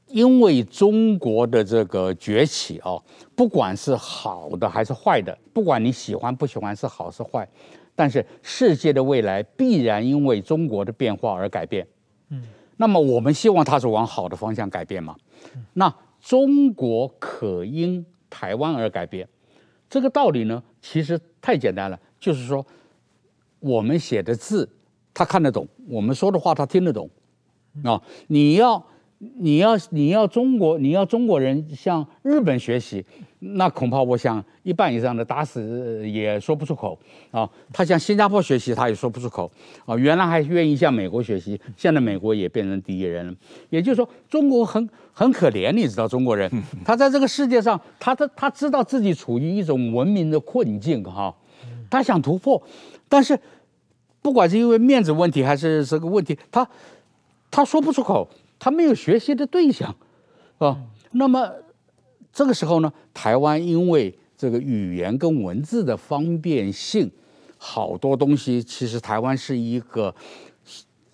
[0.06, 3.00] 因为中国的这个崛起啊，
[3.34, 7.48] 不管是好的还是坏的，不管你喜欢不喜欢是好是坏，
[7.94, 11.86] 但是世界的未来必然因为中国的变化而改变。
[12.30, 12.42] 嗯，
[12.76, 15.16] 那么我们希望它是往好的方向改变嘛？
[15.74, 19.28] 那中国可因台湾而改变，
[19.88, 22.64] 这个道理呢，其实太简单了，就是说
[23.60, 24.66] 我们写的字
[25.12, 27.10] 他看得懂，我们说的话他听得懂。
[27.84, 28.86] 啊、你要，
[29.38, 33.04] 你要，你要中国，你要中国人向日本学习，
[33.38, 36.98] 那恐怕我想一半以上的打死也说不出口
[37.30, 37.50] 啊、哦。
[37.72, 39.48] 他向新加坡学习，他也说不出口
[39.84, 39.98] 啊、哦。
[39.98, 43.34] 原来还愿意向美国学习，现在美国也变成敌人了。
[43.70, 46.50] 也就是说，中国很很可怜，你知道，中国人
[46.84, 51.34] 他在这个世界上，他他他知道自己处于一种文明的困境哈、哦，
[51.88, 52.60] 他想突破，
[53.08, 53.38] 但是
[54.20, 56.68] 不管是因为面子问题还是这个问题，他。
[57.54, 58.26] 他说不出口，
[58.62, 59.92] 他没有学习的对象，
[60.58, 60.78] 啊，
[61.10, 61.52] 那么
[62.32, 67.10] 这个时候呢，台湾因为这个语言跟文字的方便性，
[67.58, 70.14] 好多东西其实台湾是一个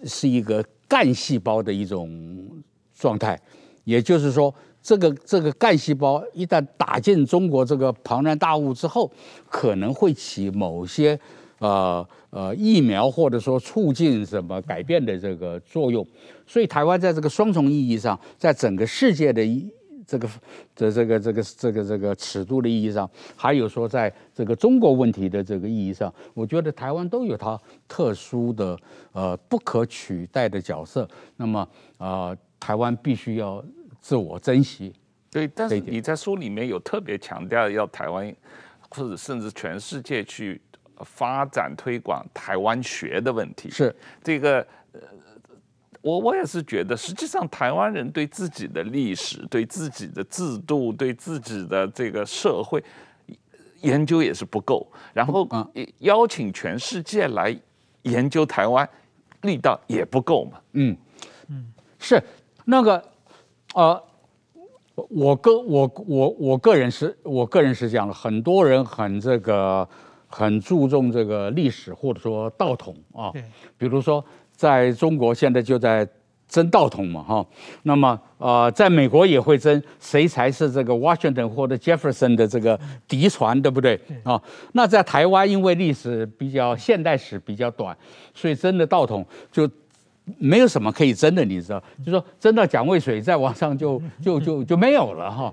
[0.04, 2.46] 是一个干细胞的一种
[2.94, 3.40] 状态，
[3.84, 9.10] 也就是说，这个这个干细胞一旦打进中国这个庞然大物之后，
[9.48, 11.18] 可能会起某些。
[11.58, 16.06] 呃呃，疫苗或者说促进什么改变的这个作用，
[16.46, 19.42] 所以台湾在这个双重意义上，在整个世界的
[20.06, 20.28] 这个
[20.76, 28.78] 这这个这个这个这个尺度的意义上，还有说在这个中国问题的这个意义上，我觉得台湾都有它特殊的
[29.12, 31.08] 呃不可取代的角色。
[31.36, 31.60] 那么
[31.96, 33.64] 啊、呃，台湾必须要
[34.00, 34.92] 自我珍惜。
[35.30, 38.34] 对，但是你在书里面有特别强调要台湾
[38.90, 40.60] 或者甚至全世界去。
[41.04, 44.58] 发展推广台湾学的问题是这个，
[44.92, 45.00] 呃，
[46.00, 52.82] 我我也是觉得，实际上台湾人对自己的历史、对自己的制度、对自己的这个社会
[53.80, 55.48] 研究也是不够，然后
[55.98, 57.56] 邀请全世界来
[58.02, 58.88] 研究台湾，
[59.42, 60.60] 力道也不够嘛。
[60.72, 60.96] 嗯
[61.48, 62.22] 嗯，是
[62.64, 63.02] 那个
[63.74, 64.02] 呃，
[64.94, 69.88] 我个我我我个人是我个人是这样的，很多人很这个。
[70.28, 73.32] 很注重这个历史或者说道统啊，
[73.76, 76.08] 比如说在中国现在就在
[76.46, 77.46] 争道统嘛哈，
[77.82, 84.40] 那么呃，在美国也会争谁才是这个 Washington 或者 Jefferson 的这个嫡传，对不对啊？
[84.72, 87.96] 那在台湾因为历史比较现代史比较短，
[88.34, 89.68] 所以争的道统就。
[90.36, 95.52] 没有什么可以争的，你知道，就说争到蒋渭水再往上就 就就就没有了哈。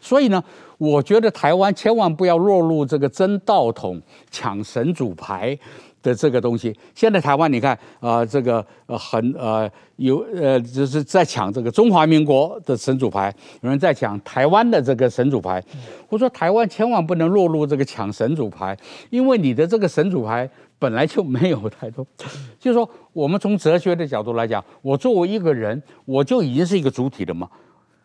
[0.00, 0.42] 所以呢，
[0.78, 5.58] 我觉得台湾千万不要落入这个争道统、抢神主牌
[6.02, 6.74] 的这个东西。
[6.94, 15.62] 现在台湾你看啊、呃，这个呃很呃有呃就是在抢这个中华民国的神主牌，有人在抢台湾的这个神主牌。
[16.08, 18.76] 我说台湾千万不能落入这个抢神主牌，
[19.10, 20.48] 因为你的这个神主牌。
[20.78, 22.06] 本来就没有太多，
[22.60, 27.50] 就是说，我们从哲学的角度来讲，我作为一个人，我就已经是一个主体了嘛，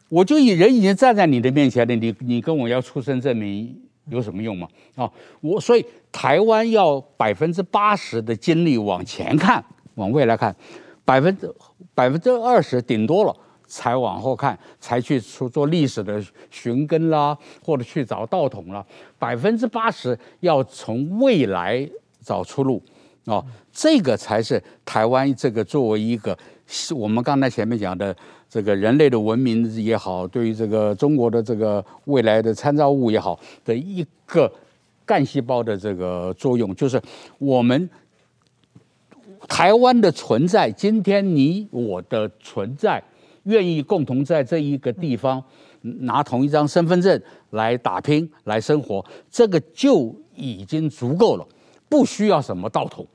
[0.09, 4.67] 我就以人已经站在你的面前了，你你跟我要出生证明有什么用嘛？
[4.95, 5.11] 啊，
[5.41, 9.63] 我所以台湾要百分之八十的精力往前看，
[9.95, 10.55] 往未来看，
[11.05, 11.53] 百分之
[11.93, 13.35] 百分之二十顶多了
[13.67, 16.19] 才往后看，才去出做历史的
[16.49, 18.83] 寻根啦，或者去找道统啦，
[19.19, 21.87] 百分之八十要从未来。
[22.23, 22.81] 找出路，
[23.25, 26.37] 哦，这个才是台湾这个作为一个，
[26.95, 28.15] 我们刚才前面讲的
[28.49, 34.51] 这个人类的文明也好，对于这个中国的这个未来的参照物也好的一个
[35.05, 37.01] 干细胞的这个作用，就是
[37.37, 37.89] 我们
[39.47, 43.03] 台湾的存在，今天你我的存在，
[43.43, 45.43] 愿意共同在这一个地方
[45.81, 51.45] 拿同一张身份证来打拼来生活，这个就已经足够了。
[51.93, 53.07] 不需要什么道统，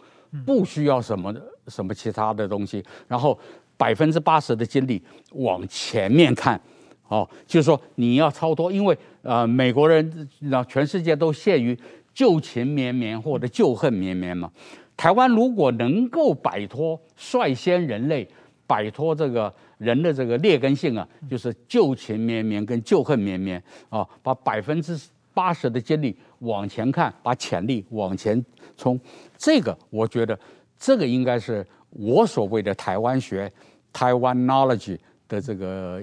[0.47, 1.35] 不需要什么
[1.67, 3.37] 什么其他的东西，然后
[3.77, 5.03] 百分之八十的精力
[5.33, 6.61] 往前面看，
[7.09, 11.77] 哦，就是说你要超脱，因为呃美国人让全世界都陷于
[12.15, 14.49] 旧情绵绵或者旧恨绵绵嘛。
[14.97, 18.29] 台湾如果能够摆脱率先人类，
[18.65, 24.97] 摆脱这个人的这个劣根性啊，就是旧情绵绵跟旧恨绵绵啊，把百分之
[25.39, 28.45] 八十的精力往前看，把潜力往前
[28.77, 28.99] 冲。
[29.37, 30.37] 这个我觉得，
[30.77, 33.49] 这个应该是我所谓的台湾学、
[33.93, 36.03] 台湾 knowledge 的这个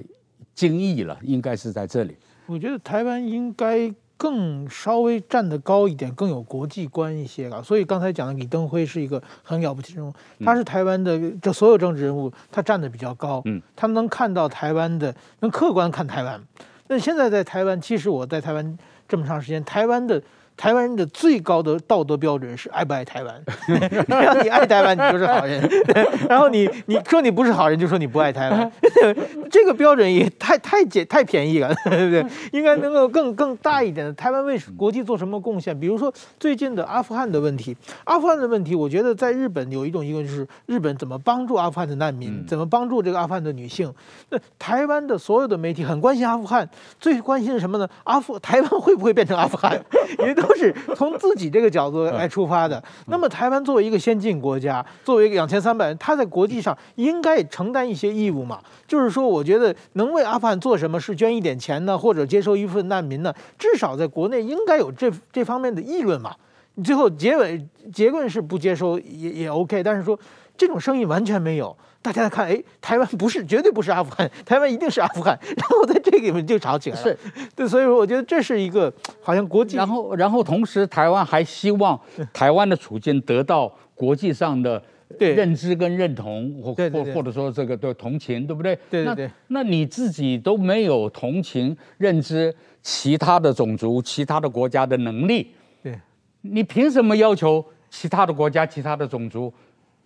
[0.54, 2.16] 精义了，应该是在这里。
[2.46, 3.94] 我觉得台湾应该。
[4.18, 7.62] 更稍微站得高一点，更有国际观一些了。
[7.62, 16.42] 所以刚才讲的李登辉是一个很了不起的人物，他是台湾的这所有政治人物，他站得比较高，嗯，他们能看到台湾的，能客观看台湾。
[16.88, 18.78] 那现在在台湾，其实我在台湾
[19.08, 20.22] 这么长时间，台湾的。
[20.56, 23.42] 台湾人的最高的道德标准是爱不爱台湾？
[23.66, 25.68] 只要你爱台湾，你就是好人。
[26.28, 28.72] 然后你你说你不是好人，就说你不爱台湾。
[29.50, 32.26] 这个标准也太太简太便宜了，对不对？
[32.52, 34.12] 应该能够更更大一点的。
[34.14, 35.78] 台湾为国际做什么贡献？
[35.78, 43.92] 比如说最近的阿富汗的问题，阿富汗的问题，我觉得在日本有一种疑问，就是日本怎么帮助阿富汗的难民，怎么帮助这个阿富汗的女性？
[44.30, 47.86] 那台湾的所有的媒体很关心阿富汗，最关心是什么呢？
[48.04, 49.78] 阿富台湾会不会变成阿富汗？
[50.18, 50.56] 因为都。
[50.56, 52.82] 是从自己这个角度来出发的。
[53.08, 58.58] 那么，台湾作为一个先进国家，作为一个两千三百人，他在国际上应该承担一些义务嘛？
[58.88, 63.34] 就是说，我觉得能为阿富汗做什么，是捐一点钱呢，或者接收一部分难民呢？
[63.58, 66.34] 至少在国内应该有这这方面的议论嘛。
[66.76, 70.18] 你最后结尾结论是不接收也也 OK，但是说
[70.56, 71.76] 这种声音完全没有。
[72.06, 75.36] 大家看，哎，台湾不是，绝对不是阿富汗， 台湾一定是阿富汗。
[75.56, 77.02] 然后在这个里面就吵起来了。
[77.02, 77.18] 是，
[77.56, 79.76] 对，所以说我觉得这是一个好像国际。
[79.76, 82.00] 然后，然后同时，台湾还希望
[82.32, 84.80] 台湾的处境得到国际上的
[85.18, 88.78] 认知跟认同，或或或者说这个的同情，对不对？
[88.88, 89.30] 对对对。
[89.48, 95.50] 那那你自己都没有同情、认知其他的种族、其他的国家的能力，
[95.82, 95.98] 对，
[96.42, 99.52] 你凭什么要求其他的国家、其他的种族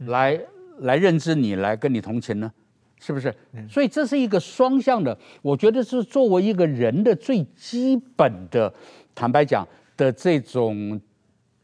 [0.06, 0.40] 来？
[0.80, 2.52] 来认知你，来跟你同情呢，
[3.00, 3.34] 是不是？
[3.68, 5.16] 所以这是一个双向的。
[5.42, 8.72] 我觉得是作为一个人的最基本的，
[9.14, 9.66] 坦白讲
[9.96, 11.00] 的这种，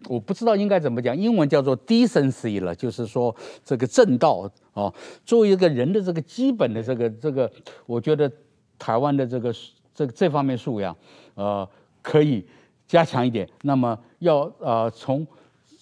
[0.09, 4.93] 我不知道应该怎么讲，英文叫做 decency 了，就是说这个正道啊。
[5.25, 7.51] 作为一个人的这个基本的这个这个，
[7.87, 8.31] 我觉得
[8.79, 9.55] 台湾的这个
[9.95, 10.97] 这这方面素养，
[11.35, 11.69] 呃，
[12.03, 12.47] 可以
[12.87, 13.49] 加强一点。
[13.63, 15.27] 那么要呃从。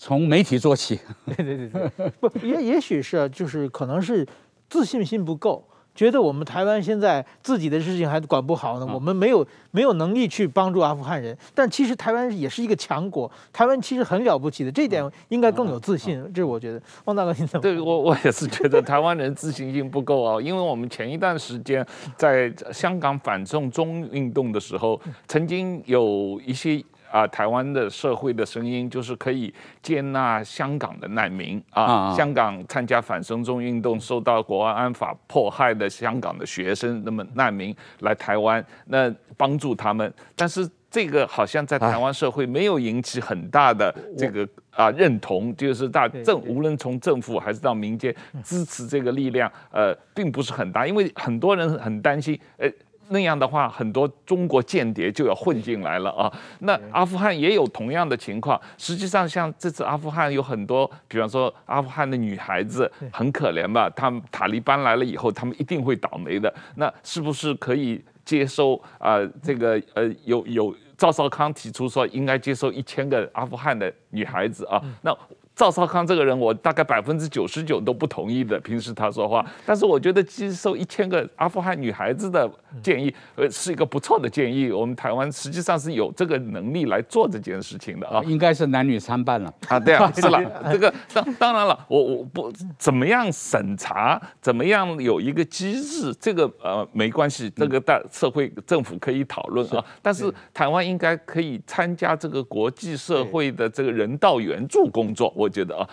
[0.05, 4.27] 从媒体做起，对对对对， 不也也许是就是可能是
[4.69, 11.35] 自信心不够，觉得我们台湾现在自己的事情还管不好呢，我们没有没有能力去帮助阿富汗人。
[11.55, 16.23] 但其实台湾也是一个强国，台湾其实很了不起的，这一点应该更有自信。
[16.35, 17.63] 这是我觉得，汪大哥你怎么？
[17.63, 21.83] 对我我也是觉得台湾人自信心不够啊， 因为我们前一段时间
[22.19, 26.85] 在香港反送中运动的时候，曾经有一些。
[27.15, 48.13] 啊，台湾的社会的声音就是可以接纳香港的难民啊，香港参加反送中运动受到国安法迫害的香港的学生，那么难民来台湾，那帮助他们，但是这个好像在台湾社会没有引起很大的这个啊认同，就是大政无论从政府还是到民间
[48.43, 52.69] 支持这个力量，呃，并不是很大，因为很多人很担心，呃。
[53.09, 56.33] 那样的话，很多中国间谍就要混进来了啊。
[56.61, 58.61] 那阿富汗也有同样的情况。
[58.79, 63.91] 实际上，像这次阿富汗有很多，比方说阿富汗的女孩子很可怜吧？
[63.91, 66.53] 他们塔利班来了以后，他们一定会倒霉的。
[66.77, 69.27] 那是不是可以接收啊、呃？
[69.43, 74.83] 这个呃，有有赵少康提出说应该接收一千个阿富汗的女孩子啊？
[75.03, 75.17] 那。
[75.57, 78.59] 赵少康这个人，我大概百分之九十九都不同意的。
[78.59, 82.51] 平时他说话，但是我觉得接受一千个阿富汗女孩子的
[82.83, 84.73] 建议，呃，是一个不错的建议。
[84.73, 88.21] 我们台湾实际上是有这个能力来做这件事情的啊。
[88.25, 90.73] 应该是男女参半了啊，对啊， 是了。
[90.73, 99.85] 这个当当然了，我我不怎么样审查，怎么样有一个机制，这个呃没关系，这个大社会政府可以讨论啊。
[100.03, 105.33] 但是台湾应该可以参加这个国际社会的这个人道援助工作。
[105.45, 105.87] 我觉得啊，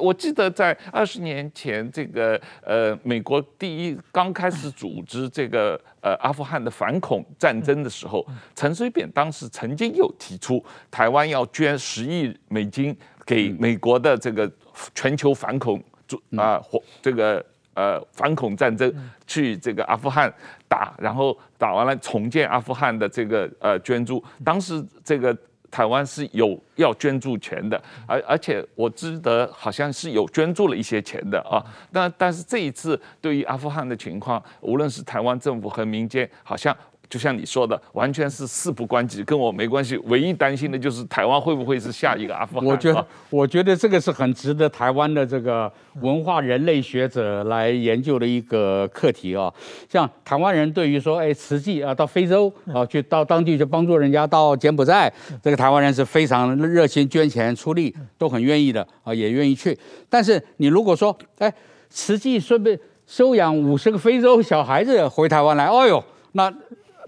[0.00, 8.26] 我记得在二十年前，这个呃，美国第一刚开始组织这个呃阿富汗的反恐战争的时候，
[8.56, 14.50] 陈水扁当时曾经有提出，台湾要捐十亿美金给美国的这个
[14.92, 15.80] 全球反恐
[16.36, 16.60] 啊，
[17.00, 17.44] 这个
[17.74, 18.92] 呃反恐战争
[19.28, 20.32] 去这个阿富汗
[20.66, 25.36] 打，然后打完了重建阿富汗的这个呃捐助，当时这个。
[25.70, 31.62] 台湾是有要捐助钱的，而而且我记得好像是有捐助了一些钱的啊。
[31.90, 36.74] 那但是这一次对于阿富汗的情况，无论是台湾政府和民间，好像
[37.08, 39.96] 就像你说的，完全是事不关己，跟我没关系。
[40.04, 42.68] 唯一担心的就是台湾会不会是下一个阿富汗？
[42.68, 49.50] 我觉得，我觉得这个是很值得台湾的这个文化人类学者来研究的一个课题啊。
[49.88, 55.10] 像台湾人对于说，哎，慈济啊，到非洲啊，去到当地去帮助人家，到柬埔寨，
[55.42, 59.74] 这个台湾人是非常热心捐钱出力，都很愿意的啊，也愿意去。
[60.10, 61.50] 但是你如果说，哎，
[61.88, 66.52] 慈济顺便收养五十个非洲小孩子回台湾来，哦呦，那。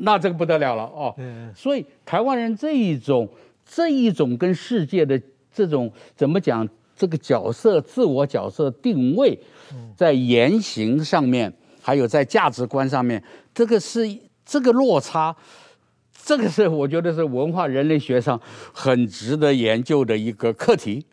[0.00, 1.14] 那这个不得了了哦，
[1.54, 3.28] 所以台湾人这一种
[3.64, 5.20] 这一种跟世界的
[5.52, 9.38] 这种怎么讲，这个角色自我角色定位，
[9.96, 13.22] 在言行上面，还有在价值观上面，
[13.54, 14.00] 这个是
[14.44, 15.34] 这个落差。
[16.24, 18.40] 这个是我觉得是文化人类学上
[18.72, 21.04] 很值得研究的一个课题。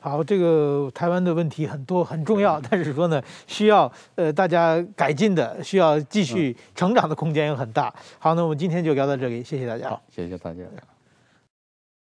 [0.00, 7.92] 好，这个台湾的问题很多很重要， 但是说呢，需要呃大家改进的，需要继续成长的空间也很大。
[8.18, 9.90] 好，那我们今天就聊到这里，谢谢大家。
[9.90, 10.60] 好，谢谢大家。